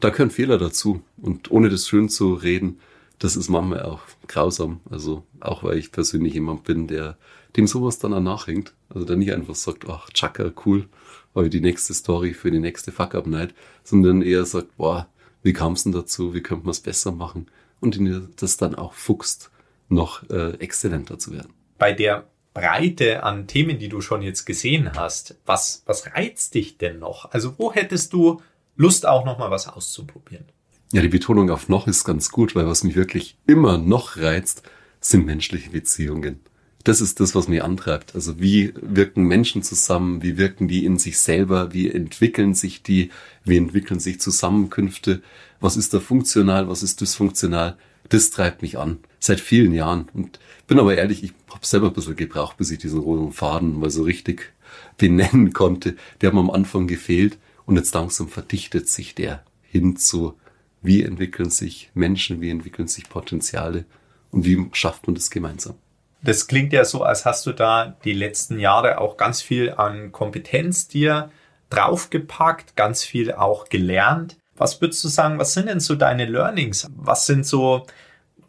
da 0.00 0.10
können 0.10 0.30
Fehler 0.30 0.58
dazu. 0.58 1.02
Und 1.16 1.50
ohne 1.50 1.70
das 1.70 1.88
schön 1.88 2.08
zu 2.08 2.34
reden, 2.34 2.80
das 3.18 3.36
ist 3.36 3.48
manchmal 3.48 3.82
auch 3.82 4.00
grausam. 4.26 4.80
Also 4.90 5.24
auch 5.40 5.62
weil 5.62 5.78
ich 5.78 5.92
persönlich 5.92 6.34
jemand 6.34 6.64
bin, 6.64 6.88
der 6.88 7.16
dem 7.56 7.66
sowas 7.66 7.98
dann 7.98 8.22
nachhängt. 8.22 8.74
Also 8.88 9.06
der 9.06 9.16
nicht 9.16 9.32
einfach 9.32 9.54
sagt, 9.54 9.88
ach, 9.88 10.10
Chaka, 10.10 10.52
cool, 10.66 10.88
habe 11.34 11.50
die 11.50 11.60
nächste 11.60 11.94
Story 11.94 12.34
für 12.34 12.50
die 12.50 12.58
nächste 12.58 12.92
Fuck-Up-Night, 12.92 13.54
sondern 13.82 14.22
eher 14.22 14.44
sagt, 14.44 14.76
boah, 14.76 15.08
wie 15.42 15.52
kam 15.52 15.74
es 15.74 15.84
denn 15.84 15.92
dazu, 15.92 16.34
wie 16.34 16.42
könnte 16.42 16.64
man 16.64 16.72
es 16.72 16.80
besser 16.80 17.12
machen? 17.12 17.46
Und 17.80 17.98
das 18.40 18.56
dann 18.56 18.74
auch 18.74 18.94
fuchst, 18.94 19.50
noch 19.88 20.28
äh, 20.30 20.54
exzellenter 20.54 21.18
zu 21.18 21.32
werden. 21.32 21.52
Bei 21.78 21.92
der 21.92 22.26
Breite 22.54 23.24
an 23.24 23.46
Themen, 23.48 23.78
die 23.78 23.88
du 23.88 24.00
schon 24.00 24.22
jetzt 24.22 24.44
gesehen 24.44 24.92
hast, 24.94 25.36
was, 25.44 25.82
was 25.86 26.06
reizt 26.14 26.54
dich 26.54 26.78
denn 26.78 27.00
noch? 27.00 27.30
Also 27.32 27.54
wo 27.58 27.72
hättest 27.72 28.12
du 28.12 28.40
Lust 28.76 29.06
auch 29.06 29.24
noch 29.24 29.38
mal 29.38 29.50
was 29.50 29.68
auszuprobieren? 29.68 30.46
Ja, 30.92 31.02
die 31.02 31.08
Betonung 31.08 31.50
auf 31.50 31.68
noch 31.68 31.88
ist 31.88 32.04
ganz 32.04 32.30
gut, 32.30 32.54
weil 32.54 32.66
was 32.66 32.84
mich 32.84 32.94
wirklich 32.94 33.36
immer 33.46 33.78
noch 33.78 34.16
reizt, 34.16 34.62
sind 35.00 35.26
menschliche 35.26 35.70
Beziehungen. 35.70 36.40
Das 36.84 37.00
ist 37.00 37.18
das, 37.18 37.34
was 37.34 37.48
mich 37.48 37.62
antreibt. 37.62 38.14
Also 38.14 38.40
wie 38.40 38.74
wirken 38.80 39.24
Menschen 39.24 39.62
zusammen? 39.62 40.22
Wie 40.22 40.36
wirken 40.36 40.68
die 40.68 40.84
in 40.84 40.98
sich 40.98 41.18
selber? 41.18 41.72
Wie 41.72 41.90
entwickeln 41.90 42.54
sich 42.54 42.82
die? 42.82 43.10
Wie 43.42 43.56
entwickeln 43.56 44.00
sich 44.00 44.20
Zusammenkünfte? 44.20 45.22
Was 45.60 45.76
ist 45.76 45.94
da 45.94 46.00
funktional? 46.00 46.68
Was 46.68 46.82
ist 46.82 47.00
dysfunktional? 47.00 47.76
Das 48.08 48.30
treibt 48.30 48.62
mich 48.62 48.78
an. 48.78 48.98
Seit 49.18 49.40
vielen 49.40 49.72
Jahren. 49.72 50.08
Und 50.12 50.38
bin 50.66 50.78
aber 50.78 50.96
ehrlich, 50.96 51.22
ich 51.24 51.32
habe 51.50 51.64
selber 51.64 51.88
ein 51.88 51.92
bisschen 51.92 52.16
gebraucht, 52.16 52.56
bis 52.56 52.70
ich 52.70 52.78
diesen 52.78 53.00
roten 53.00 53.32
Faden 53.32 53.78
mal 53.78 53.90
so 53.90 54.02
richtig 54.02 54.52
benennen 54.98 55.52
konnte. 55.52 55.96
Der 56.20 56.28
hat 56.28 56.34
mir 56.34 56.40
am 56.40 56.50
Anfang 56.50 56.86
gefehlt. 56.86 57.38
Und 57.66 57.76
jetzt 57.76 57.94
langsam 57.94 58.28
verdichtet 58.28 58.88
sich 58.88 59.14
der 59.14 59.42
hin 59.62 59.96
zu, 59.96 60.34
wie 60.82 61.02
entwickeln 61.02 61.50
sich 61.50 61.90
Menschen, 61.94 62.40
wie 62.40 62.50
entwickeln 62.50 62.88
sich 62.88 63.08
Potenziale 63.08 63.86
und 64.30 64.44
wie 64.44 64.68
schafft 64.72 65.06
man 65.06 65.14
das 65.14 65.30
gemeinsam. 65.30 65.76
Das 66.22 66.46
klingt 66.46 66.72
ja 66.72 66.84
so, 66.84 67.02
als 67.02 67.24
hast 67.24 67.44
du 67.46 67.52
da 67.52 67.96
die 68.04 68.12
letzten 68.12 68.58
Jahre 68.58 68.98
auch 68.98 69.16
ganz 69.16 69.42
viel 69.42 69.72
an 69.72 70.12
Kompetenz 70.12 70.88
dir 70.88 71.30
draufgepackt, 71.70 72.76
ganz 72.76 73.04
viel 73.04 73.32
auch 73.32 73.68
gelernt. 73.68 74.36
Was 74.56 74.80
würdest 74.80 75.02
du 75.04 75.08
sagen, 75.08 75.38
was 75.38 75.52
sind 75.52 75.68
denn 75.68 75.80
so 75.80 75.94
deine 75.94 76.26
Learnings? 76.26 76.88
Was 76.96 77.26
sind 77.26 77.46
so 77.46 77.86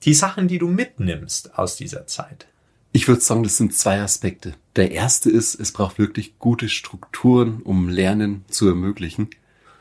die 0.04 0.14
Sachen, 0.14 0.48
die 0.48 0.60
du 0.60 0.68
mitnimmst 0.68 1.58
aus 1.58 1.76
dieser 1.78 2.06
Zeit? 2.06 2.48
Ich 2.92 3.08
würde 3.08 3.22
sagen, 3.22 3.44
das 3.44 3.58
sind 3.58 3.76
zwei 3.76 4.00
Aspekte. 4.00 4.54
Der 4.76 4.92
erste 4.92 5.30
ist, 5.30 5.60
es 5.60 5.72
braucht 5.74 5.98
wirklich 6.00 6.40
gute 6.40 6.70
Strukturen, 6.70 7.62
um 7.64 7.90
Lernen 7.90 8.46
zu 8.50 8.68
ermöglichen. 8.68 9.30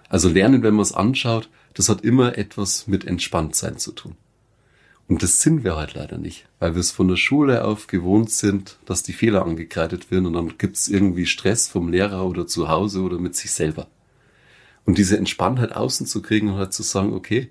Also 0.09 0.29
Lernen, 0.29 0.63
wenn 0.63 0.75
man 0.75 0.83
es 0.83 0.93
anschaut, 0.93 1.49
das 1.75 1.89
hat 1.89 2.01
immer 2.01 2.39
etwas 2.39 2.87
mit 2.87 3.05
Entspanntsein 3.05 3.79
zu 3.79 3.93
tun. 3.93 4.17
Und 5.07 5.23
das 5.23 5.43
sind 5.43 5.65
wir 5.65 5.77
halt 5.77 5.95
leider 5.95 6.17
nicht, 6.17 6.47
weil 6.59 6.75
wir 6.75 6.81
es 6.81 6.91
von 6.91 7.09
der 7.09 7.17
Schule 7.17 7.65
auf 7.65 7.87
gewohnt 7.87 8.31
sind, 8.31 8.79
dass 8.87 9.03
die 9.03 9.13
Fehler 9.13 9.45
angekreidet 9.45 10.11
werden 10.11 10.27
und 10.27 10.33
dann 10.33 10.57
gibt's 10.57 10.89
irgendwie 10.89 11.27
Stress 11.27 11.69
vom 11.69 11.91
Lehrer 11.91 12.25
oder 12.25 12.47
zu 12.47 12.69
Hause 12.69 13.03
oder 13.03 13.19
mit 13.19 13.37
sich 13.37 13.51
selber. 13.51 13.87
Und 14.85 14.99
diese 14.99 15.17
Entspanntheit 15.17 15.73
außen 15.73 16.07
zu 16.07 16.21
kriegen 16.23 16.49
und 16.49 16.57
halt 16.57 16.73
zu 16.73 16.83
sagen, 16.83 17.15
okay, 17.15 17.51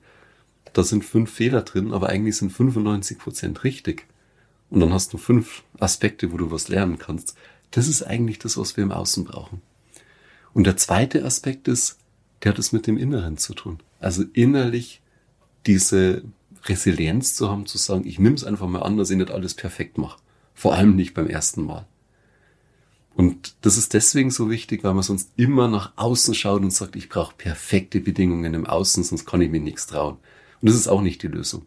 da 0.73 0.83
sind 0.83 1.05
fünf 1.05 1.31
Fehler 1.31 1.61
drin, 1.61 1.93
aber 1.93 2.09
eigentlich 2.09 2.37
sind 2.37 2.51
95 2.51 3.17
Prozent 3.17 3.63
richtig. 3.63 4.07
Und 4.69 4.79
dann 4.79 4.93
hast 4.93 5.13
du 5.13 5.17
fünf 5.17 5.63
Aspekte, 5.79 6.31
wo 6.31 6.37
du 6.37 6.51
was 6.51 6.67
lernen 6.67 6.97
kannst. 6.97 7.35
Das 7.71 7.87
ist 7.87 8.03
eigentlich 8.03 8.39
das, 8.39 8.57
was 8.57 8.75
wir 8.77 8.83
im 8.83 8.91
Außen 8.91 9.23
brauchen. 9.23 9.61
Und 10.53 10.65
der 10.65 10.77
zweite 10.77 11.25
Aspekt 11.25 11.67
ist, 11.67 11.97
der 12.41 12.51
hat 12.51 12.59
es 12.59 12.71
mit 12.71 12.87
dem 12.87 12.97
Inneren 12.97 13.37
zu 13.37 13.53
tun. 13.53 13.79
Also 13.99 14.23
innerlich 14.33 15.01
diese 15.65 16.23
Resilienz 16.65 17.35
zu 17.35 17.49
haben, 17.49 17.65
zu 17.65 17.77
sagen, 17.77 18.05
ich 18.05 18.19
nehme 18.19 18.35
es 18.35 18.43
einfach 18.43 18.67
mal 18.67 18.83
an, 18.83 18.97
dass 18.97 19.09
ich 19.09 19.17
nicht 19.17 19.31
alles 19.31 19.53
perfekt 19.53 19.97
mache. 19.97 20.19
Vor 20.53 20.75
allem 20.75 20.95
nicht 20.95 21.13
beim 21.13 21.27
ersten 21.27 21.65
Mal. 21.65 21.87
Und 23.15 23.55
das 23.61 23.77
ist 23.77 23.93
deswegen 23.93 24.31
so 24.31 24.49
wichtig, 24.49 24.83
weil 24.83 24.93
man 24.93 25.03
sonst 25.03 25.31
immer 25.35 25.67
nach 25.67 25.91
außen 25.95 26.33
schaut 26.33 26.63
und 26.63 26.71
sagt, 26.71 26.95
ich 26.95 27.09
brauche 27.09 27.35
perfekte 27.35 27.99
Bedingungen 27.99 28.53
im 28.53 28.65
Außen, 28.65 29.03
sonst 29.03 29.25
kann 29.25 29.41
ich 29.41 29.51
mir 29.51 29.59
nichts 29.59 29.85
trauen. 29.85 30.17
Und 30.61 30.69
das 30.69 30.75
ist 30.75 30.87
auch 30.87 31.01
nicht 31.01 31.21
die 31.21 31.27
Lösung. 31.27 31.63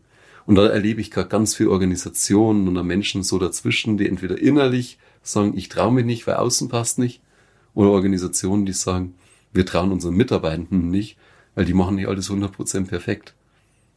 Und 0.46 0.56
da 0.56 0.66
erlebe 0.66 1.00
ich 1.00 1.10
gerade 1.10 1.28
ganz 1.28 1.54
viele 1.54 1.70
Organisationen 1.70 2.68
und 2.68 2.86
Menschen 2.86 3.22
so 3.22 3.38
dazwischen, 3.38 3.96
die 3.96 4.08
entweder 4.08 4.38
innerlich 4.38 4.98
sagen, 5.22 5.56
ich 5.56 5.68
traue 5.68 5.92
mich 5.92 6.04
nicht, 6.04 6.26
weil 6.26 6.36
außen 6.36 6.68
passt 6.68 6.98
nicht, 6.98 7.20
oder 7.74 7.90
Organisationen, 7.90 8.64
die 8.64 8.72
sagen, 8.72 9.14
wir 9.52 9.66
trauen 9.66 9.92
unseren 9.92 10.14
Mitarbeitenden 10.14 10.90
nicht, 10.90 11.16
weil 11.54 11.64
die 11.64 11.74
machen 11.74 11.96
nicht 11.96 12.08
alles 12.08 12.30
100% 12.30 12.86
perfekt. 12.86 13.34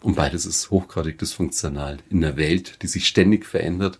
Und 0.01 0.15
beides 0.15 0.45
ist 0.45 0.71
hochgradig 0.71 1.17
dysfunktional 1.17 1.97
in 2.09 2.23
einer 2.23 2.37
Welt, 2.37 2.81
die 2.81 2.87
sich 2.87 3.07
ständig 3.07 3.45
verändert 3.45 3.99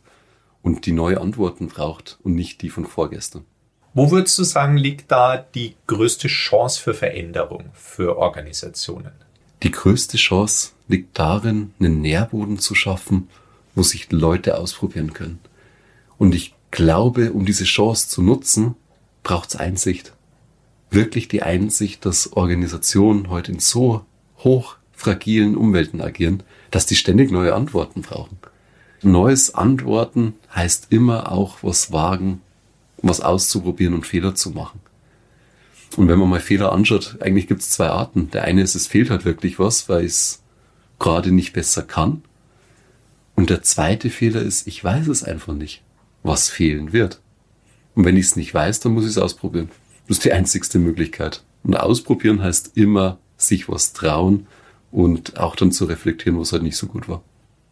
und 0.61 0.85
die 0.85 0.91
neue 0.91 1.21
Antworten 1.21 1.67
braucht 1.67 2.19
und 2.23 2.35
nicht 2.35 2.61
die 2.61 2.69
von 2.69 2.85
vorgestern. 2.85 3.45
Wo 3.93 4.11
würdest 4.11 4.37
du 4.37 4.43
sagen, 4.43 4.77
liegt 4.77 5.11
da 5.11 5.37
die 5.37 5.75
größte 5.87 6.27
Chance 6.27 6.81
für 6.81 6.93
Veränderung 6.93 7.65
für 7.73 8.17
Organisationen? 8.17 9.11
Die 9.63 9.71
größte 9.71 10.17
Chance 10.17 10.71
liegt 10.87 11.17
darin, 11.17 11.73
einen 11.79 12.01
Nährboden 12.01 12.59
zu 12.59 12.75
schaffen, 12.75 13.29
wo 13.75 13.83
sich 13.83 14.11
Leute 14.11 14.57
ausprobieren 14.57 15.13
können. 15.13 15.39
Und 16.17 16.35
ich 16.35 16.53
glaube, 16.71 17.33
um 17.33 17.45
diese 17.45 17.63
Chance 17.63 18.09
zu 18.09 18.21
nutzen, 18.21 18.75
braucht 19.23 19.49
es 19.49 19.55
Einsicht. 19.55 20.13
Wirklich 20.91 21.27
die 21.27 21.43
Einsicht, 21.43 22.05
dass 22.05 22.33
Organisationen 22.33 23.29
heute 23.29 23.51
in 23.51 23.59
so 23.59 24.05
hoch 24.39 24.77
fragilen 24.93 25.55
Umwelten 25.55 26.01
agieren, 26.01 26.43
dass 26.71 26.85
die 26.85 26.95
ständig 26.95 27.31
neue 27.31 27.55
Antworten 27.55 28.01
brauchen. 28.01 28.37
Neues 29.01 29.55
Antworten 29.55 30.33
heißt 30.53 30.87
immer 30.89 31.31
auch 31.31 31.63
was 31.63 31.91
wagen, 31.91 32.41
was 33.01 33.21
auszuprobieren 33.21 33.93
und 33.93 34.05
Fehler 34.05 34.35
zu 34.35 34.51
machen. 34.51 34.81
Und 35.95 36.07
wenn 36.07 36.19
man 36.19 36.29
mal 36.29 36.39
Fehler 36.39 36.71
anschaut, 36.71 37.17
eigentlich 37.21 37.47
gibt 37.47 37.61
es 37.61 37.69
zwei 37.69 37.87
Arten. 37.87 38.29
Der 38.31 38.43
eine 38.43 38.61
ist, 38.61 38.75
es 38.75 38.87
fehlt 38.87 39.09
halt 39.09 39.25
wirklich 39.25 39.57
was, 39.57 39.89
weil 39.89 40.05
ich 40.05 40.11
es 40.11 40.43
gerade 40.99 41.31
nicht 41.31 41.53
besser 41.53 41.83
kann. 41.83 42.23
Und 43.35 43.49
der 43.49 43.63
zweite 43.63 44.09
Fehler 44.09 44.41
ist, 44.41 44.67
ich 44.67 44.83
weiß 44.83 45.07
es 45.07 45.23
einfach 45.23 45.53
nicht, 45.53 45.81
was 46.23 46.49
fehlen 46.49 46.91
wird. 46.91 47.21
Und 47.95 48.05
wenn 48.05 48.17
ich 48.17 48.27
es 48.27 48.35
nicht 48.35 48.53
weiß, 48.53 48.81
dann 48.81 48.93
muss 48.93 49.05
ich 49.05 49.11
es 49.11 49.17
ausprobieren. 49.17 49.69
Das 50.07 50.17
ist 50.17 50.25
die 50.25 50.33
einzigste 50.33 50.77
Möglichkeit. 50.77 51.43
Und 51.63 51.75
ausprobieren 51.75 52.41
heißt 52.41 52.75
immer 52.75 53.17
sich 53.37 53.69
was 53.69 53.93
trauen 53.93 54.47
und 54.91 55.39
auch 55.39 55.55
dann 55.55 55.71
zu 55.71 55.85
reflektieren, 55.85 56.39
was 56.39 56.51
halt 56.51 56.63
nicht 56.63 56.77
so 56.77 56.87
gut 56.87 57.07
war. 57.07 57.23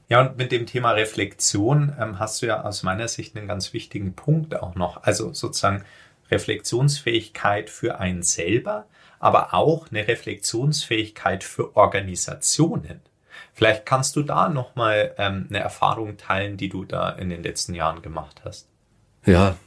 Ja, 0.10 0.22
und 0.22 0.38
mit 0.38 0.52
dem 0.52 0.66
Thema 0.66 0.92
Reflexion 0.92 1.94
ähm, 2.00 2.18
hast 2.20 2.42
du 2.42 2.46
ja 2.46 2.64
aus 2.64 2.84
meiner 2.84 3.08
Sicht 3.08 3.36
einen 3.36 3.48
ganz 3.48 3.74
wichtigen 3.74 4.14
Punkt 4.14 4.56
auch 4.56 4.76
noch. 4.76 5.04
Also 5.04 5.34
sozusagen 5.34 5.84
Reflexionsfähigkeit 6.32 7.70
für 7.70 8.00
einen 8.00 8.24
selber, 8.24 8.86
aber 9.20 9.54
auch 9.54 9.90
eine 9.90 10.08
Reflexionsfähigkeit 10.08 11.44
für 11.44 11.76
Organisationen. 11.76 13.02
Vielleicht 13.54 13.86
kannst 13.86 14.16
du 14.16 14.24
da 14.24 14.50
nochmal 14.50 15.14
ähm, 15.18 15.48
eine 15.50 15.60
Erfahrung 15.60 16.18
teilen, 16.18 16.58
die 16.58 16.70
du 16.70 16.86
da 16.86 17.10
in 17.10 17.30
den 17.30 17.44
letzten 17.44 17.74
Jahren 17.74 18.02
gemacht 18.02 18.42
hast. 18.46 18.68
Ja, 19.26 19.58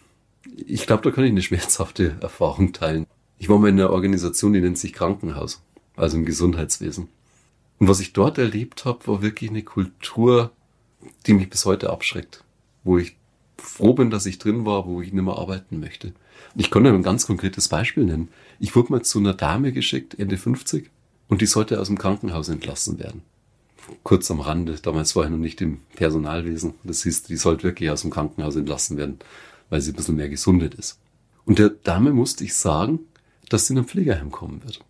ich 0.67 0.87
glaube, 0.87 1.03
da 1.03 1.11
kann 1.11 1.25
ich 1.25 1.31
eine 1.31 1.43
schmerzhafte 1.43 2.17
Erfahrung 2.21 2.73
teilen. 2.73 3.07
Ich 3.39 3.49
war 3.49 3.59
mal 3.59 3.69
in 3.69 3.79
einer 3.79 3.91
Organisation, 3.91 4.53
die 4.53 4.61
nennt 4.61 4.79
sich 4.79 4.93
Krankenhaus, 4.93 5.63
also 5.97 6.17
im 6.17 6.25
Gesundheitswesen. 6.25 7.09
Und 7.81 7.89
was 7.89 8.01
ich 8.01 8.13
dort 8.13 8.39
erlebt 8.39 8.85
habe, 8.85 9.07
war 9.07 9.23
wirklich 9.23 9.51
eine 9.51 9.63
Kultur, 9.63 10.53
die 11.27 11.33
mich 11.33 11.49
bis 11.49 11.65
heute 11.65 11.91
abschreckt, 11.91 12.45
wo 12.85 12.99
ich 12.99 13.17
froh 13.57 13.95
bin, 13.95 14.11
dass 14.11 14.27
ich 14.27 14.39
drin 14.39 14.67
war, 14.67 14.87
wo 14.87 15.01
ich 15.01 15.13
nicht 15.13 15.25
mehr 15.25 15.39
arbeiten 15.39 15.81
möchte. 15.81 16.09
Und 16.55 16.61
ich 16.61 16.71
konnte 16.71 16.91
ein 16.91 17.03
ganz 17.03 17.27
konkretes 17.27 17.69
Beispiel 17.69 18.05
nennen. 18.05 18.29
Ich 18.59 18.77
wurde 18.77 18.93
mal 18.93 19.03
zu 19.03 19.19
einer 19.19 19.33
Dame 19.33 19.73
geschickt, 19.73 20.19
Ende 20.19 20.37
50, 20.37 20.91
und 21.29 21.41
die 21.41 21.47
sollte 21.47 21.81
aus 21.81 21.87
dem 21.87 21.97
Krankenhaus 21.97 22.51
entlassen 22.51 22.99
werden. 22.99 23.23
Kurz 24.03 24.31
am 24.31 24.41
Rande, 24.41 24.75
damals 24.75 25.17
war 25.17 25.25
ich 25.25 25.31
noch 25.31 25.39
nicht 25.39 25.61
im 25.63 25.81
Personalwesen. 25.97 26.75
Das 26.85 27.03
hieß, 27.03 27.25
die 27.25 27.37
sollte 27.37 27.63
wirklich 27.63 27.91
aus 27.91 28.03
dem 28.03 28.11
Krankenhaus 28.11 28.57
entlassen 28.57 28.99
werden, 28.99 29.19
weil 29.71 29.81
sie 29.81 29.93
ein 29.93 29.97
bisschen 29.97 30.17
mehr 30.17 30.29
gesundet 30.29 30.75
ist. 30.75 30.99
Und 31.47 31.59
der 31.59 31.71
Dame 31.71 32.13
musste 32.13 32.45
ich 32.45 32.55
sagen, 32.55 33.01
dass 33.49 33.67
sie 33.67 33.73
in 33.73 33.79
ein 33.79 33.87
Pflegeheim 33.87 34.31
kommen 34.31 34.63
wird. 34.65 34.85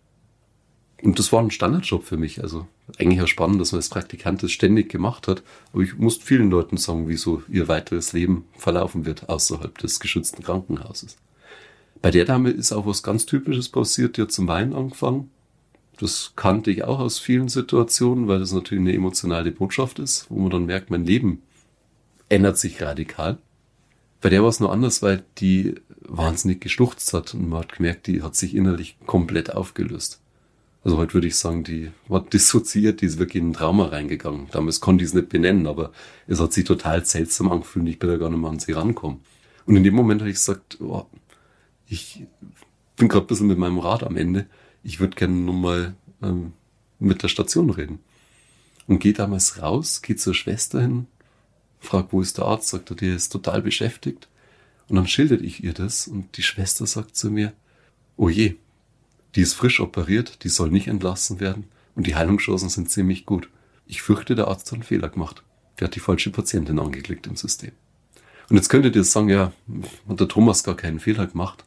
Und 1.01 1.17
das 1.17 1.31
war 1.31 1.41
ein 1.41 1.51
Standardjob 1.51 2.03
für 2.03 2.17
mich. 2.17 2.43
Also 2.43 2.67
eigentlich 2.99 3.21
auch 3.21 3.27
spannend, 3.27 3.59
dass 3.59 3.71
man 3.71 3.79
als 3.79 3.89
Praktikant 3.89 4.43
das 4.43 4.51
ständig 4.51 4.89
gemacht 4.89 5.27
hat. 5.27 5.43
Aber 5.73 5.81
ich 5.81 5.97
musste 5.97 6.25
vielen 6.25 6.51
Leuten 6.51 6.77
sagen, 6.77 7.07
wie 7.07 7.17
so 7.17 7.41
ihr 7.49 7.67
weiteres 7.67 8.13
Leben 8.13 8.45
verlaufen 8.57 9.05
wird 9.05 9.29
außerhalb 9.29 9.77
des 9.77 9.99
geschützten 9.99 10.43
Krankenhauses. 10.43 11.17
Bei 12.01 12.11
der 12.11 12.25
Dame 12.25 12.49
ist 12.49 12.71
auch 12.71 12.85
was 12.85 13.03
ganz 13.03 13.25
Typisches 13.25 13.69
passiert. 13.69 14.17
Die 14.17 14.21
hat 14.23 14.31
zum 14.31 14.47
Weinen 14.47 14.73
angefangen. 14.73 15.29
Das 15.99 16.33
kannte 16.35 16.71
ich 16.71 16.83
auch 16.83 16.99
aus 16.99 17.19
vielen 17.19 17.47
Situationen, 17.47 18.27
weil 18.27 18.39
das 18.39 18.53
natürlich 18.53 18.81
eine 18.81 18.93
emotionale 18.93 19.51
Botschaft 19.51 19.99
ist, 19.99 20.25
wo 20.29 20.39
man 20.39 20.49
dann 20.49 20.65
merkt, 20.65 20.89
mein 20.89 21.05
Leben 21.05 21.43
ändert 22.27 22.57
sich 22.57 22.81
radikal. 22.81 23.37
Bei 24.19 24.29
der 24.29 24.41
war 24.41 24.49
es 24.49 24.59
nur 24.59 24.71
anders, 24.71 25.01
weil 25.01 25.23
die 25.37 25.75
wahnsinnig 26.01 26.59
geschluchzt 26.61 27.13
hat 27.13 27.33
und 27.33 27.49
man 27.49 27.59
hat 27.59 27.73
gemerkt, 27.73 28.07
die 28.07 28.23
hat 28.23 28.35
sich 28.35 28.55
innerlich 28.55 28.97
komplett 29.05 29.53
aufgelöst. 29.53 30.21
Also 30.83 30.97
heute 30.97 31.13
würde 31.13 31.27
ich 31.27 31.35
sagen, 31.35 31.63
die 31.63 31.91
war 32.07 32.21
dissoziiert, 32.21 33.01
die 33.01 33.05
ist 33.05 33.19
wirklich 33.19 33.41
in 33.41 33.49
ein 33.49 33.53
Trauma 33.53 33.85
reingegangen. 33.85 34.47
Damals 34.51 34.81
konnte 34.81 35.03
ich 35.03 35.09
es 35.09 35.13
nicht 35.13 35.29
benennen, 35.29 35.67
aber 35.67 35.91
es 36.27 36.39
hat 36.39 36.53
sich 36.53 36.63
total 36.63 37.05
seltsam 37.05 37.51
angefühlt, 37.51 37.87
ich 37.87 37.99
bin 37.99 38.09
da 38.09 38.17
gar 38.17 38.29
nicht 38.29 38.39
mehr 38.39 38.49
an 38.49 38.59
sie 38.59 38.71
rankommen. 38.71 39.19
Und 39.67 39.75
in 39.75 39.83
dem 39.83 39.93
Moment 39.93 40.21
habe 40.21 40.31
ich 40.31 40.37
gesagt, 40.37 40.81
oh, 40.81 41.05
ich 41.87 42.25
bin 42.95 43.09
gerade 43.09 43.25
ein 43.25 43.27
bisschen 43.27 43.47
mit 43.47 43.59
meinem 43.59 43.77
Rad 43.77 44.03
am 44.03 44.17
Ende. 44.17 44.47
Ich 44.83 44.99
würde 44.99 45.15
gerne 45.15 45.35
nur 45.35 45.53
mal 45.53 45.95
ähm, 46.23 46.53
mit 46.97 47.21
der 47.21 47.27
Station 47.27 47.69
reden. 47.69 47.99
Und 48.87 48.99
gehe 48.99 49.13
damals 49.13 49.61
raus, 49.61 50.01
gehe 50.01 50.15
zur 50.15 50.33
Schwester 50.33 50.81
hin, 50.81 51.05
frag, 51.79 52.07
wo 52.11 52.21
ist 52.21 52.39
der 52.39 52.45
Arzt, 52.45 52.69
sagt 52.69 52.89
er, 52.89 52.95
der 52.95 53.15
ist 53.15 53.29
total 53.29 53.61
beschäftigt. 53.61 54.27
Und 54.87 54.95
dann 54.95 55.07
schildert 55.07 55.41
ich 55.41 55.63
ihr 55.63 55.73
das 55.73 56.07
und 56.07 56.37
die 56.37 56.43
Schwester 56.43 56.87
sagt 56.87 57.15
zu 57.15 57.29
mir, 57.29 57.53
oh 58.17 58.29
je, 58.29 58.55
die 59.35 59.41
ist 59.41 59.53
frisch 59.53 59.79
operiert, 59.79 60.43
die 60.43 60.49
soll 60.49 60.69
nicht 60.69 60.87
entlassen 60.87 61.39
werden 61.39 61.65
und 61.95 62.07
die 62.07 62.15
Heilungschancen 62.15 62.69
sind 62.69 62.89
ziemlich 62.89 63.25
gut. 63.25 63.49
Ich 63.85 64.01
fürchte, 64.01 64.35
der 64.35 64.47
Arzt 64.47 64.67
hat 64.67 64.75
einen 64.75 64.83
Fehler 64.83 65.09
gemacht. 65.09 65.43
Der 65.79 65.87
hat 65.87 65.95
die 65.95 65.99
falsche 65.99 66.31
Patientin 66.31 66.79
angeklickt 66.79 67.27
im 67.27 67.35
System. 67.35 67.71
Und 68.49 68.57
jetzt 68.57 68.69
könntet 68.69 68.95
ihr 68.95 69.03
sagen, 69.03 69.29
ja, 69.29 69.53
hat 70.09 70.19
der 70.19 70.27
Thomas 70.27 70.63
gar 70.63 70.75
keinen 70.75 70.99
Fehler 70.99 71.27
gemacht. 71.27 71.63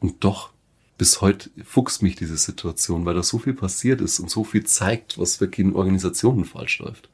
Und 0.00 0.22
doch, 0.24 0.50
bis 0.96 1.20
heute 1.20 1.50
fuchst 1.64 2.02
mich 2.02 2.16
diese 2.16 2.36
Situation, 2.36 3.04
weil 3.04 3.14
da 3.14 3.22
so 3.22 3.38
viel 3.38 3.54
passiert 3.54 4.00
ist 4.00 4.20
und 4.20 4.30
so 4.30 4.44
viel 4.44 4.64
zeigt, 4.64 5.18
was 5.18 5.40
wirklich 5.40 5.66
in 5.66 5.74
Organisationen 5.74 6.44
falsch 6.44 6.78
läuft. 6.78 7.08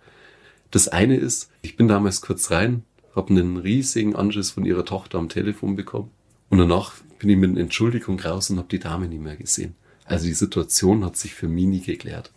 Das 0.71 0.89
eine 0.89 1.17
ist, 1.17 1.51
ich 1.63 1.77
bin 1.77 1.89
damals 1.89 2.21
kurz 2.21 2.51
rein, 2.51 2.83
habe 3.15 3.31
einen 3.31 3.57
riesigen 3.57 4.17
Anschiss 4.17 4.51
von 4.51 4.67
ihrer 4.67 4.85
Tochter 4.85 5.19
am 5.19 5.29
Telefon 5.29 5.77
bekommen 5.77 6.11
und 6.51 6.59
danach 6.59 6.95
bin 7.19 7.31
ich 7.31 7.37
mit 7.37 7.51
einer 7.51 7.61
Entschuldigung 7.61 8.19
raus 8.19 8.51
und 8.51 8.59
habe 8.59 8.69
die 8.69 8.79
Dame 8.79 9.07
nie 9.07 9.19
mehr 9.19 9.37
gesehen. 9.37 9.75
Also 10.05 10.27
die 10.27 10.35
Situation 10.35 11.05
hat 11.05 11.17
sich 11.17 11.35
für 11.35 11.49
mich 11.49 11.67
nie 11.67 11.81
geklärt. 11.81 12.31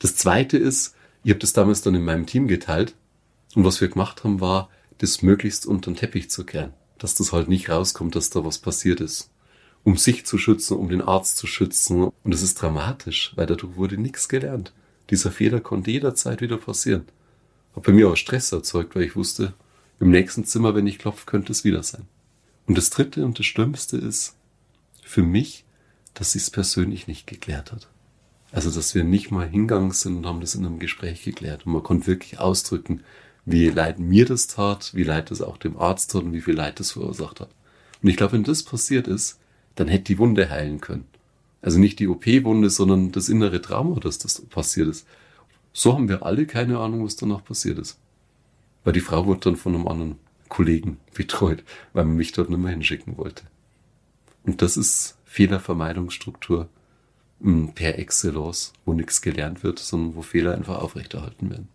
Das 0.00 0.16
zweite 0.16 0.58
ist, 0.58 0.94
ich 1.22 1.30
habe 1.30 1.40
das 1.40 1.52
damals 1.52 1.82
dann 1.82 1.94
in 1.94 2.04
meinem 2.04 2.26
Team 2.26 2.48
geteilt 2.48 2.94
und 3.54 3.64
was 3.64 3.80
wir 3.80 3.88
gemacht 3.88 4.24
haben, 4.24 4.40
war, 4.40 4.68
das 4.98 5.22
möglichst 5.22 5.66
unter 5.66 5.90
den 5.90 5.96
Teppich 5.96 6.30
zu 6.30 6.44
kehren. 6.44 6.72
Dass 6.98 7.14
das 7.14 7.32
halt 7.32 7.48
nicht 7.48 7.70
rauskommt, 7.70 8.14
dass 8.14 8.30
da 8.30 8.44
was 8.44 8.58
passiert 8.58 9.00
ist. 9.00 9.30
Um 9.82 9.96
sich 9.96 10.24
zu 10.26 10.38
schützen, 10.38 10.76
um 10.76 10.88
den 10.88 11.02
Arzt 11.02 11.36
zu 11.36 11.46
schützen. 11.46 12.04
Und 12.04 12.34
das 12.34 12.42
ist 12.42 12.60
dramatisch, 12.60 13.32
weil 13.36 13.46
dadurch 13.46 13.76
wurde 13.76 13.98
nichts 13.98 14.28
gelernt. 14.28 14.72
Dieser 15.10 15.30
Fehler 15.30 15.60
konnte 15.60 15.90
jederzeit 15.90 16.40
wieder 16.40 16.56
passieren. 16.56 17.04
Hat 17.76 17.82
bei 17.82 17.92
mir 17.92 18.08
auch 18.08 18.16
Stress 18.16 18.52
erzeugt, 18.52 18.94
weil 18.94 19.02
ich 19.02 19.16
wusste, 19.16 19.52
im 20.00 20.10
nächsten 20.10 20.44
Zimmer, 20.44 20.74
wenn 20.74 20.86
ich 20.86 20.98
klopfe, 20.98 21.26
könnte 21.26 21.52
es 21.52 21.64
wieder 21.64 21.82
sein. 21.82 22.06
Und 22.66 22.78
das 22.78 22.90
dritte 22.90 23.24
und 23.24 23.38
das 23.38 23.46
Schlimmste 23.46 23.96
ist, 23.96 24.36
für 25.02 25.22
mich 25.22 25.64
dass 26.14 26.32
sie 26.32 26.38
es 26.38 26.50
persönlich 26.50 27.06
nicht 27.06 27.26
geklärt 27.26 27.72
hat. 27.72 27.88
Also, 28.52 28.70
dass 28.70 28.94
wir 28.94 29.02
nicht 29.02 29.30
mal 29.30 29.48
hingegangen 29.48 29.90
sind 29.90 30.16
und 30.18 30.26
haben 30.26 30.40
das 30.40 30.54
in 30.54 30.64
einem 30.64 30.78
Gespräch 30.78 31.24
geklärt. 31.24 31.66
Und 31.66 31.72
man 31.72 31.82
konnte 31.82 32.06
wirklich 32.06 32.38
ausdrücken, 32.38 33.02
wie 33.44 33.68
leid 33.68 33.98
mir 33.98 34.24
das 34.24 34.46
tat, 34.46 34.92
wie 34.94 35.02
leid 35.02 35.30
das 35.30 35.42
auch 35.42 35.56
dem 35.56 35.76
Arzt 35.76 36.12
tat 36.12 36.22
und 36.22 36.32
wie 36.32 36.40
viel 36.40 36.54
Leid 36.54 36.80
das 36.80 36.92
verursacht 36.92 37.40
hat. 37.40 37.50
Und 38.02 38.08
ich 38.08 38.16
glaube, 38.16 38.34
wenn 38.34 38.44
das 38.44 38.62
passiert 38.62 39.08
ist, 39.08 39.38
dann 39.74 39.88
hätte 39.88 40.04
die 40.04 40.18
Wunde 40.18 40.48
heilen 40.48 40.80
können. 40.80 41.06
Also 41.62 41.78
nicht 41.78 41.98
die 41.98 42.08
OP-Wunde, 42.08 42.70
sondern 42.70 43.10
das 43.10 43.28
innere 43.28 43.60
Trauma, 43.60 43.98
dass 43.98 44.18
das 44.18 44.40
passiert 44.42 44.88
ist. 44.88 45.06
So 45.72 45.94
haben 45.94 46.08
wir 46.08 46.22
alle 46.22 46.46
keine 46.46 46.78
Ahnung, 46.78 47.04
was 47.04 47.16
danach 47.16 47.44
passiert 47.44 47.78
ist. 47.78 47.98
Weil 48.84 48.92
die 48.92 49.00
Frau 49.00 49.26
wurde 49.26 49.40
dann 49.40 49.56
von 49.56 49.74
einem 49.74 49.88
anderen 49.88 50.16
Kollegen 50.48 50.98
betreut, 51.14 51.64
weil 51.92 52.04
man 52.04 52.16
mich 52.16 52.32
dort 52.32 52.50
nicht 52.50 52.58
mehr 52.58 52.70
hinschicken 52.70 53.16
wollte. 53.16 53.44
Und 54.44 54.62
das 54.62 54.76
ist 54.76 55.16
Fehlervermeidungsstruktur 55.34 56.68
hm, 57.40 57.74
per 57.74 57.98
Excellence, 57.98 58.72
wo 58.84 58.92
nichts 58.92 59.20
gelernt 59.20 59.64
wird, 59.64 59.80
sondern 59.80 60.14
wo 60.14 60.22
Fehler 60.22 60.54
einfach 60.54 60.80
aufrechterhalten 60.80 61.50
werden. 61.50 61.68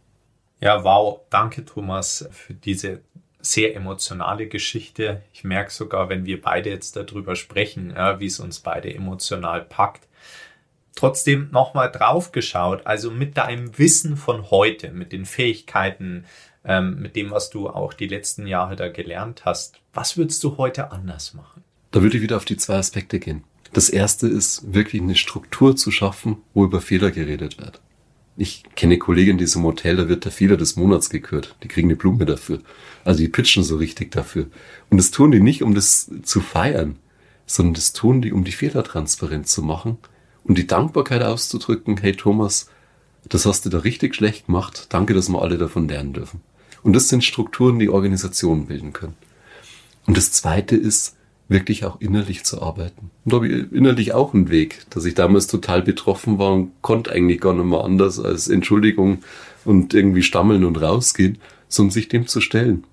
Ja, 0.61 0.85
wow. 0.85 1.19
Danke, 1.29 1.65
Thomas, 1.65 2.29
für 2.31 2.53
diese 2.53 3.01
sehr 3.41 3.75
emotionale 3.75 4.47
Geschichte. 4.47 5.23
Ich 5.33 5.43
merke 5.43 5.71
sogar, 5.71 6.07
wenn 6.07 6.25
wir 6.25 6.41
beide 6.41 6.69
jetzt 6.69 6.95
darüber 6.95 7.35
sprechen, 7.35 7.91
ja, 7.91 8.21
wie 8.21 8.27
es 8.27 8.39
uns 8.39 8.61
beide 8.61 8.93
emotional 8.93 9.61
packt. 9.61 10.07
Trotzdem 10.95 11.49
nochmal 11.51 11.91
drauf 11.91 12.31
geschaut, 12.31 12.87
also 12.87 13.11
mit 13.11 13.35
deinem 13.35 13.77
Wissen 13.77 14.15
von 14.15 14.51
heute, 14.51 14.91
mit 14.91 15.11
den 15.11 15.25
Fähigkeiten, 15.25 16.25
ähm, 16.63 17.01
mit 17.01 17.17
dem, 17.17 17.31
was 17.31 17.49
du 17.49 17.69
auch 17.69 17.93
die 17.93 18.07
letzten 18.07 18.47
Jahre 18.47 18.77
da 18.77 18.87
gelernt 18.87 19.43
hast, 19.43 19.81
was 19.93 20.15
würdest 20.15 20.41
du 20.45 20.57
heute 20.57 20.91
anders 20.93 21.33
machen? 21.33 21.63
Da 21.91 22.01
würde 22.01 22.17
ich 22.17 22.23
wieder 22.23 22.37
auf 22.37 22.45
die 22.45 22.57
zwei 22.57 22.75
Aspekte 22.75 23.19
gehen. 23.19 23.43
Das 23.73 23.89
erste 23.89 24.27
ist 24.27 24.73
wirklich 24.73 25.01
eine 25.01 25.15
Struktur 25.15 25.75
zu 25.75 25.91
schaffen, 25.91 26.37
wo 26.53 26.63
über 26.63 26.81
Fehler 26.81 27.11
geredet 27.11 27.59
wird. 27.59 27.81
Ich 28.35 28.63
kenne 28.75 28.97
Kollegen 28.97 29.31
in 29.31 29.37
diesem 29.37 29.63
Hotel, 29.63 29.97
da 29.97 30.07
wird 30.07 30.23
der 30.23 30.31
Fehler 30.31 30.55
des 30.55 30.75
Monats 30.75 31.09
gekürt. 31.09 31.55
Die 31.61 31.67
kriegen 31.67 31.89
eine 31.89 31.97
Blume 31.97 32.25
dafür. 32.25 32.61
Also 33.03 33.19
die 33.19 33.27
pitchen 33.27 33.63
so 33.63 33.75
richtig 33.77 34.11
dafür. 34.11 34.47
Und 34.89 34.97
das 34.97 35.11
tun 35.11 35.31
die 35.31 35.41
nicht, 35.41 35.61
um 35.61 35.75
das 35.75 36.09
zu 36.23 36.39
feiern, 36.39 36.95
sondern 37.45 37.73
das 37.73 37.93
tun 37.93 38.21
die, 38.21 38.31
um 38.31 38.43
die 38.43 38.51
Fehler 38.51 38.83
transparent 38.83 39.47
zu 39.47 39.61
machen 39.61 39.97
und 40.43 40.57
die 40.57 40.67
Dankbarkeit 40.67 41.21
auszudrücken, 41.21 41.97
hey 41.97 42.13
Thomas, 42.13 42.69
das 43.27 43.45
hast 43.45 43.65
du 43.65 43.69
da 43.69 43.79
richtig 43.79 44.15
schlecht 44.15 44.45
gemacht. 44.45 44.87
Danke, 44.89 45.13
dass 45.13 45.29
wir 45.29 45.41
alle 45.41 45.57
davon 45.57 45.87
lernen 45.87 46.13
dürfen. 46.13 46.41
Und 46.81 46.93
das 46.93 47.09
sind 47.09 47.23
Strukturen, 47.23 47.77
die 47.77 47.89
Organisationen 47.89 48.67
bilden 48.67 48.93
können. 48.93 49.15
Und 50.05 50.15
das 50.15 50.31
zweite 50.31 50.75
ist, 50.75 51.17
wirklich 51.49 51.83
auch 51.83 51.99
innerlich 51.99 52.43
zu 52.45 52.61
arbeiten. 52.61 53.09
Und 53.25 53.33
da 53.33 53.37
habe 53.37 53.47
ich 53.47 53.71
innerlich 53.71 54.13
auch 54.13 54.33
einen 54.33 54.49
Weg, 54.49 54.85
dass 54.91 55.03
ich 55.05 55.15
damals 55.15 55.47
total 55.47 55.81
betroffen 55.81 56.37
war 56.37 56.53
und 56.53 56.71
konnte 56.81 57.11
eigentlich 57.11 57.41
gar 57.41 57.53
nicht 57.53 57.65
mehr 57.65 57.83
anders 57.83 58.19
als 58.19 58.47
Entschuldigung 58.47 59.23
und 59.65 59.93
irgendwie 59.93 60.21
stammeln 60.21 60.63
und 60.63 60.79
rausgehen, 60.79 61.39
sondern 61.67 61.91
sich 61.91 62.07
dem 62.07 62.27
zu 62.27 62.39
stellen. 62.39 62.85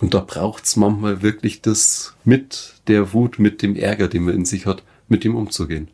Und 0.00 0.14
da 0.14 0.20
braucht's 0.20 0.76
manchmal 0.76 1.22
wirklich 1.22 1.62
das 1.62 2.14
mit 2.24 2.74
der 2.86 3.12
Wut, 3.12 3.38
mit 3.38 3.60
dem 3.62 3.76
Ärger, 3.76 4.08
den 4.08 4.24
man 4.24 4.34
in 4.34 4.44
sich 4.44 4.66
hat, 4.66 4.82
mit 5.08 5.24
dem 5.24 5.34
umzugehen. 5.34 5.88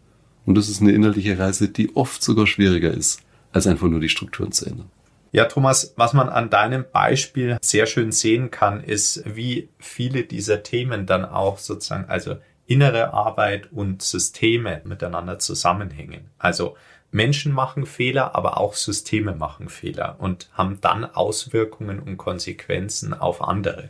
Und 0.47 0.57
das 0.57 0.69
ist 0.69 0.81
eine 0.81 0.93
innerliche 0.93 1.38
Reise, 1.38 1.69
die 1.69 1.95
oft 1.97 2.23
sogar 2.23 2.47
schwieriger 2.47 2.93
ist, 2.93 3.23
als 3.53 3.66
einfach 3.66 3.88
nur 3.88 4.01
die 4.01 4.09
Strukturen 4.09 4.53
zu 4.53 4.66
ändern. 4.66 4.90
Ja, 5.33 5.45
Thomas, 5.45 5.95
was 5.97 6.12
man 6.12 6.29
an 6.29 6.51
deinem 6.51 6.85
Beispiel 6.93 7.57
sehr 7.62 7.87
schön 7.87 8.11
sehen 8.11 8.51
kann, 8.51 8.83
ist, 8.83 9.23
wie 9.25 9.69
viele 9.79 10.25
dieser 10.25 10.62
Themen 10.62 11.07
dann 11.07 11.25
auch 11.25 11.59
sozusagen, 11.59 12.07
also 12.09 12.37
innere 12.66 13.12
Arbeit 13.12 13.73
und 13.73 14.03
Systeme 14.03 14.81
miteinander 14.85 15.38
zusammenhängen. 15.38 16.31
Also 16.38 16.77
Menschen 17.12 17.53
machen 17.53 17.87
Fehler, 17.87 18.37
aber 18.37 18.59
auch 18.59 18.75
Systeme 18.75 19.35
machen 19.35 19.69
Fehler 19.69 20.16
und 20.19 20.49
haben 20.53 20.81
dann 20.81 21.05
Auswirkungen 21.05 21.99
und 21.99 22.16
Konsequenzen 22.16 23.12
auf 23.14 23.43
andere. 23.43 23.88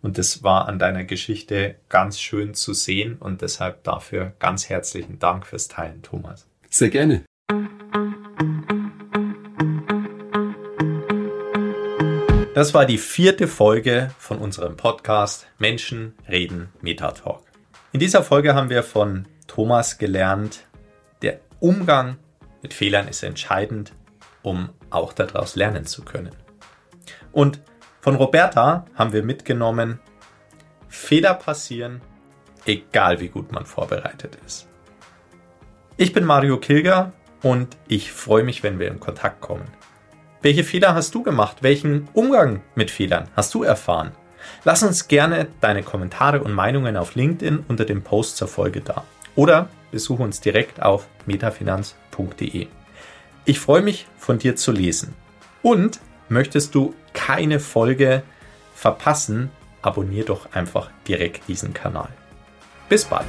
Und 0.00 0.16
das 0.16 0.42
war 0.42 0.68
an 0.68 0.78
deiner 0.78 1.04
Geschichte 1.04 1.76
ganz 1.90 2.18
schön 2.18 2.54
zu 2.54 2.72
sehen 2.72 3.16
und 3.18 3.42
deshalb 3.42 3.84
dafür 3.84 4.32
ganz 4.38 4.68
herzlichen 4.70 5.18
Dank 5.18 5.46
fürs 5.46 5.68
Teilen, 5.68 6.02
Thomas. 6.02 6.46
Sehr 6.70 6.88
gerne. 6.88 7.24
Das 12.54 12.74
war 12.74 12.84
die 12.84 12.98
vierte 12.98 13.48
Folge 13.48 14.10
von 14.18 14.36
unserem 14.36 14.76
Podcast 14.76 15.46
Menschen 15.58 16.14
reden 16.28 16.68
Metatalk. 16.82 17.40
In 17.92 18.00
dieser 18.00 18.22
Folge 18.22 18.54
haben 18.54 18.68
wir 18.68 18.82
von 18.82 19.26
Thomas 19.46 19.96
gelernt, 19.96 20.66
der 21.22 21.40
Umgang 21.60 22.18
mit 22.60 22.74
Fehlern 22.74 23.08
ist 23.08 23.22
entscheidend, 23.22 23.94
um 24.42 24.68
auch 24.90 25.14
daraus 25.14 25.56
lernen 25.56 25.86
zu 25.86 26.04
können. 26.04 26.36
Und 27.32 27.62
von 28.02 28.16
Roberta 28.16 28.84
haben 28.96 29.14
wir 29.14 29.22
mitgenommen, 29.22 29.98
Fehler 30.88 31.32
passieren, 31.32 32.02
egal 32.66 33.18
wie 33.20 33.28
gut 33.28 33.50
man 33.50 33.64
vorbereitet 33.64 34.36
ist. 34.46 34.68
Ich 35.96 36.12
bin 36.12 36.26
Mario 36.26 36.58
Kilger 36.58 37.14
und 37.42 37.78
ich 37.88 38.12
freue 38.12 38.44
mich, 38.44 38.62
wenn 38.62 38.78
wir 38.78 38.88
in 38.88 39.00
Kontakt 39.00 39.40
kommen. 39.40 39.64
Welche 40.42 40.64
Fehler 40.64 40.96
hast 40.96 41.14
du 41.14 41.22
gemacht? 41.22 41.58
Welchen 41.60 42.08
Umgang 42.14 42.62
mit 42.74 42.90
Fehlern 42.90 43.28
hast 43.36 43.54
du 43.54 43.62
erfahren? 43.62 44.10
Lass 44.64 44.82
uns 44.82 45.06
gerne 45.06 45.46
deine 45.60 45.84
Kommentare 45.84 46.42
und 46.42 46.52
Meinungen 46.52 46.96
auf 46.96 47.14
LinkedIn 47.14 47.64
unter 47.68 47.84
dem 47.84 48.02
Post 48.02 48.38
zur 48.38 48.48
Folge 48.48 48.80
da. 48.80 49.04
Oder 49.36 49.68
besuche 49.92 50.24
uns 50.24 50.40
direkt 50.40 50.82
auf 50.82 51.06
metafinanz.de. 51.26 52.66
Ich 53.44 53.60
freue 53.60 53.82
mich, 53.82 54.08
von 54.18 54.40
dir 54.40 54.56
zu 54.56 54.72
lesen. 54.72 55.14
Und 55.62 56.00
möchtest 56.28 56.74
du 56.74 56.92
keine 57.12 57.60
Folge 57.60 58.24
verpassen, 58.74 59.50
abonniere 59.80 60.26
doch 60.26 60.52
einfach 60.52 60.90
direkt 61.06 61.46
diesen 61.46 61.72
Kanal. 61.72 62.08
Bis 62.88 63.04
bald. 63.04 63.26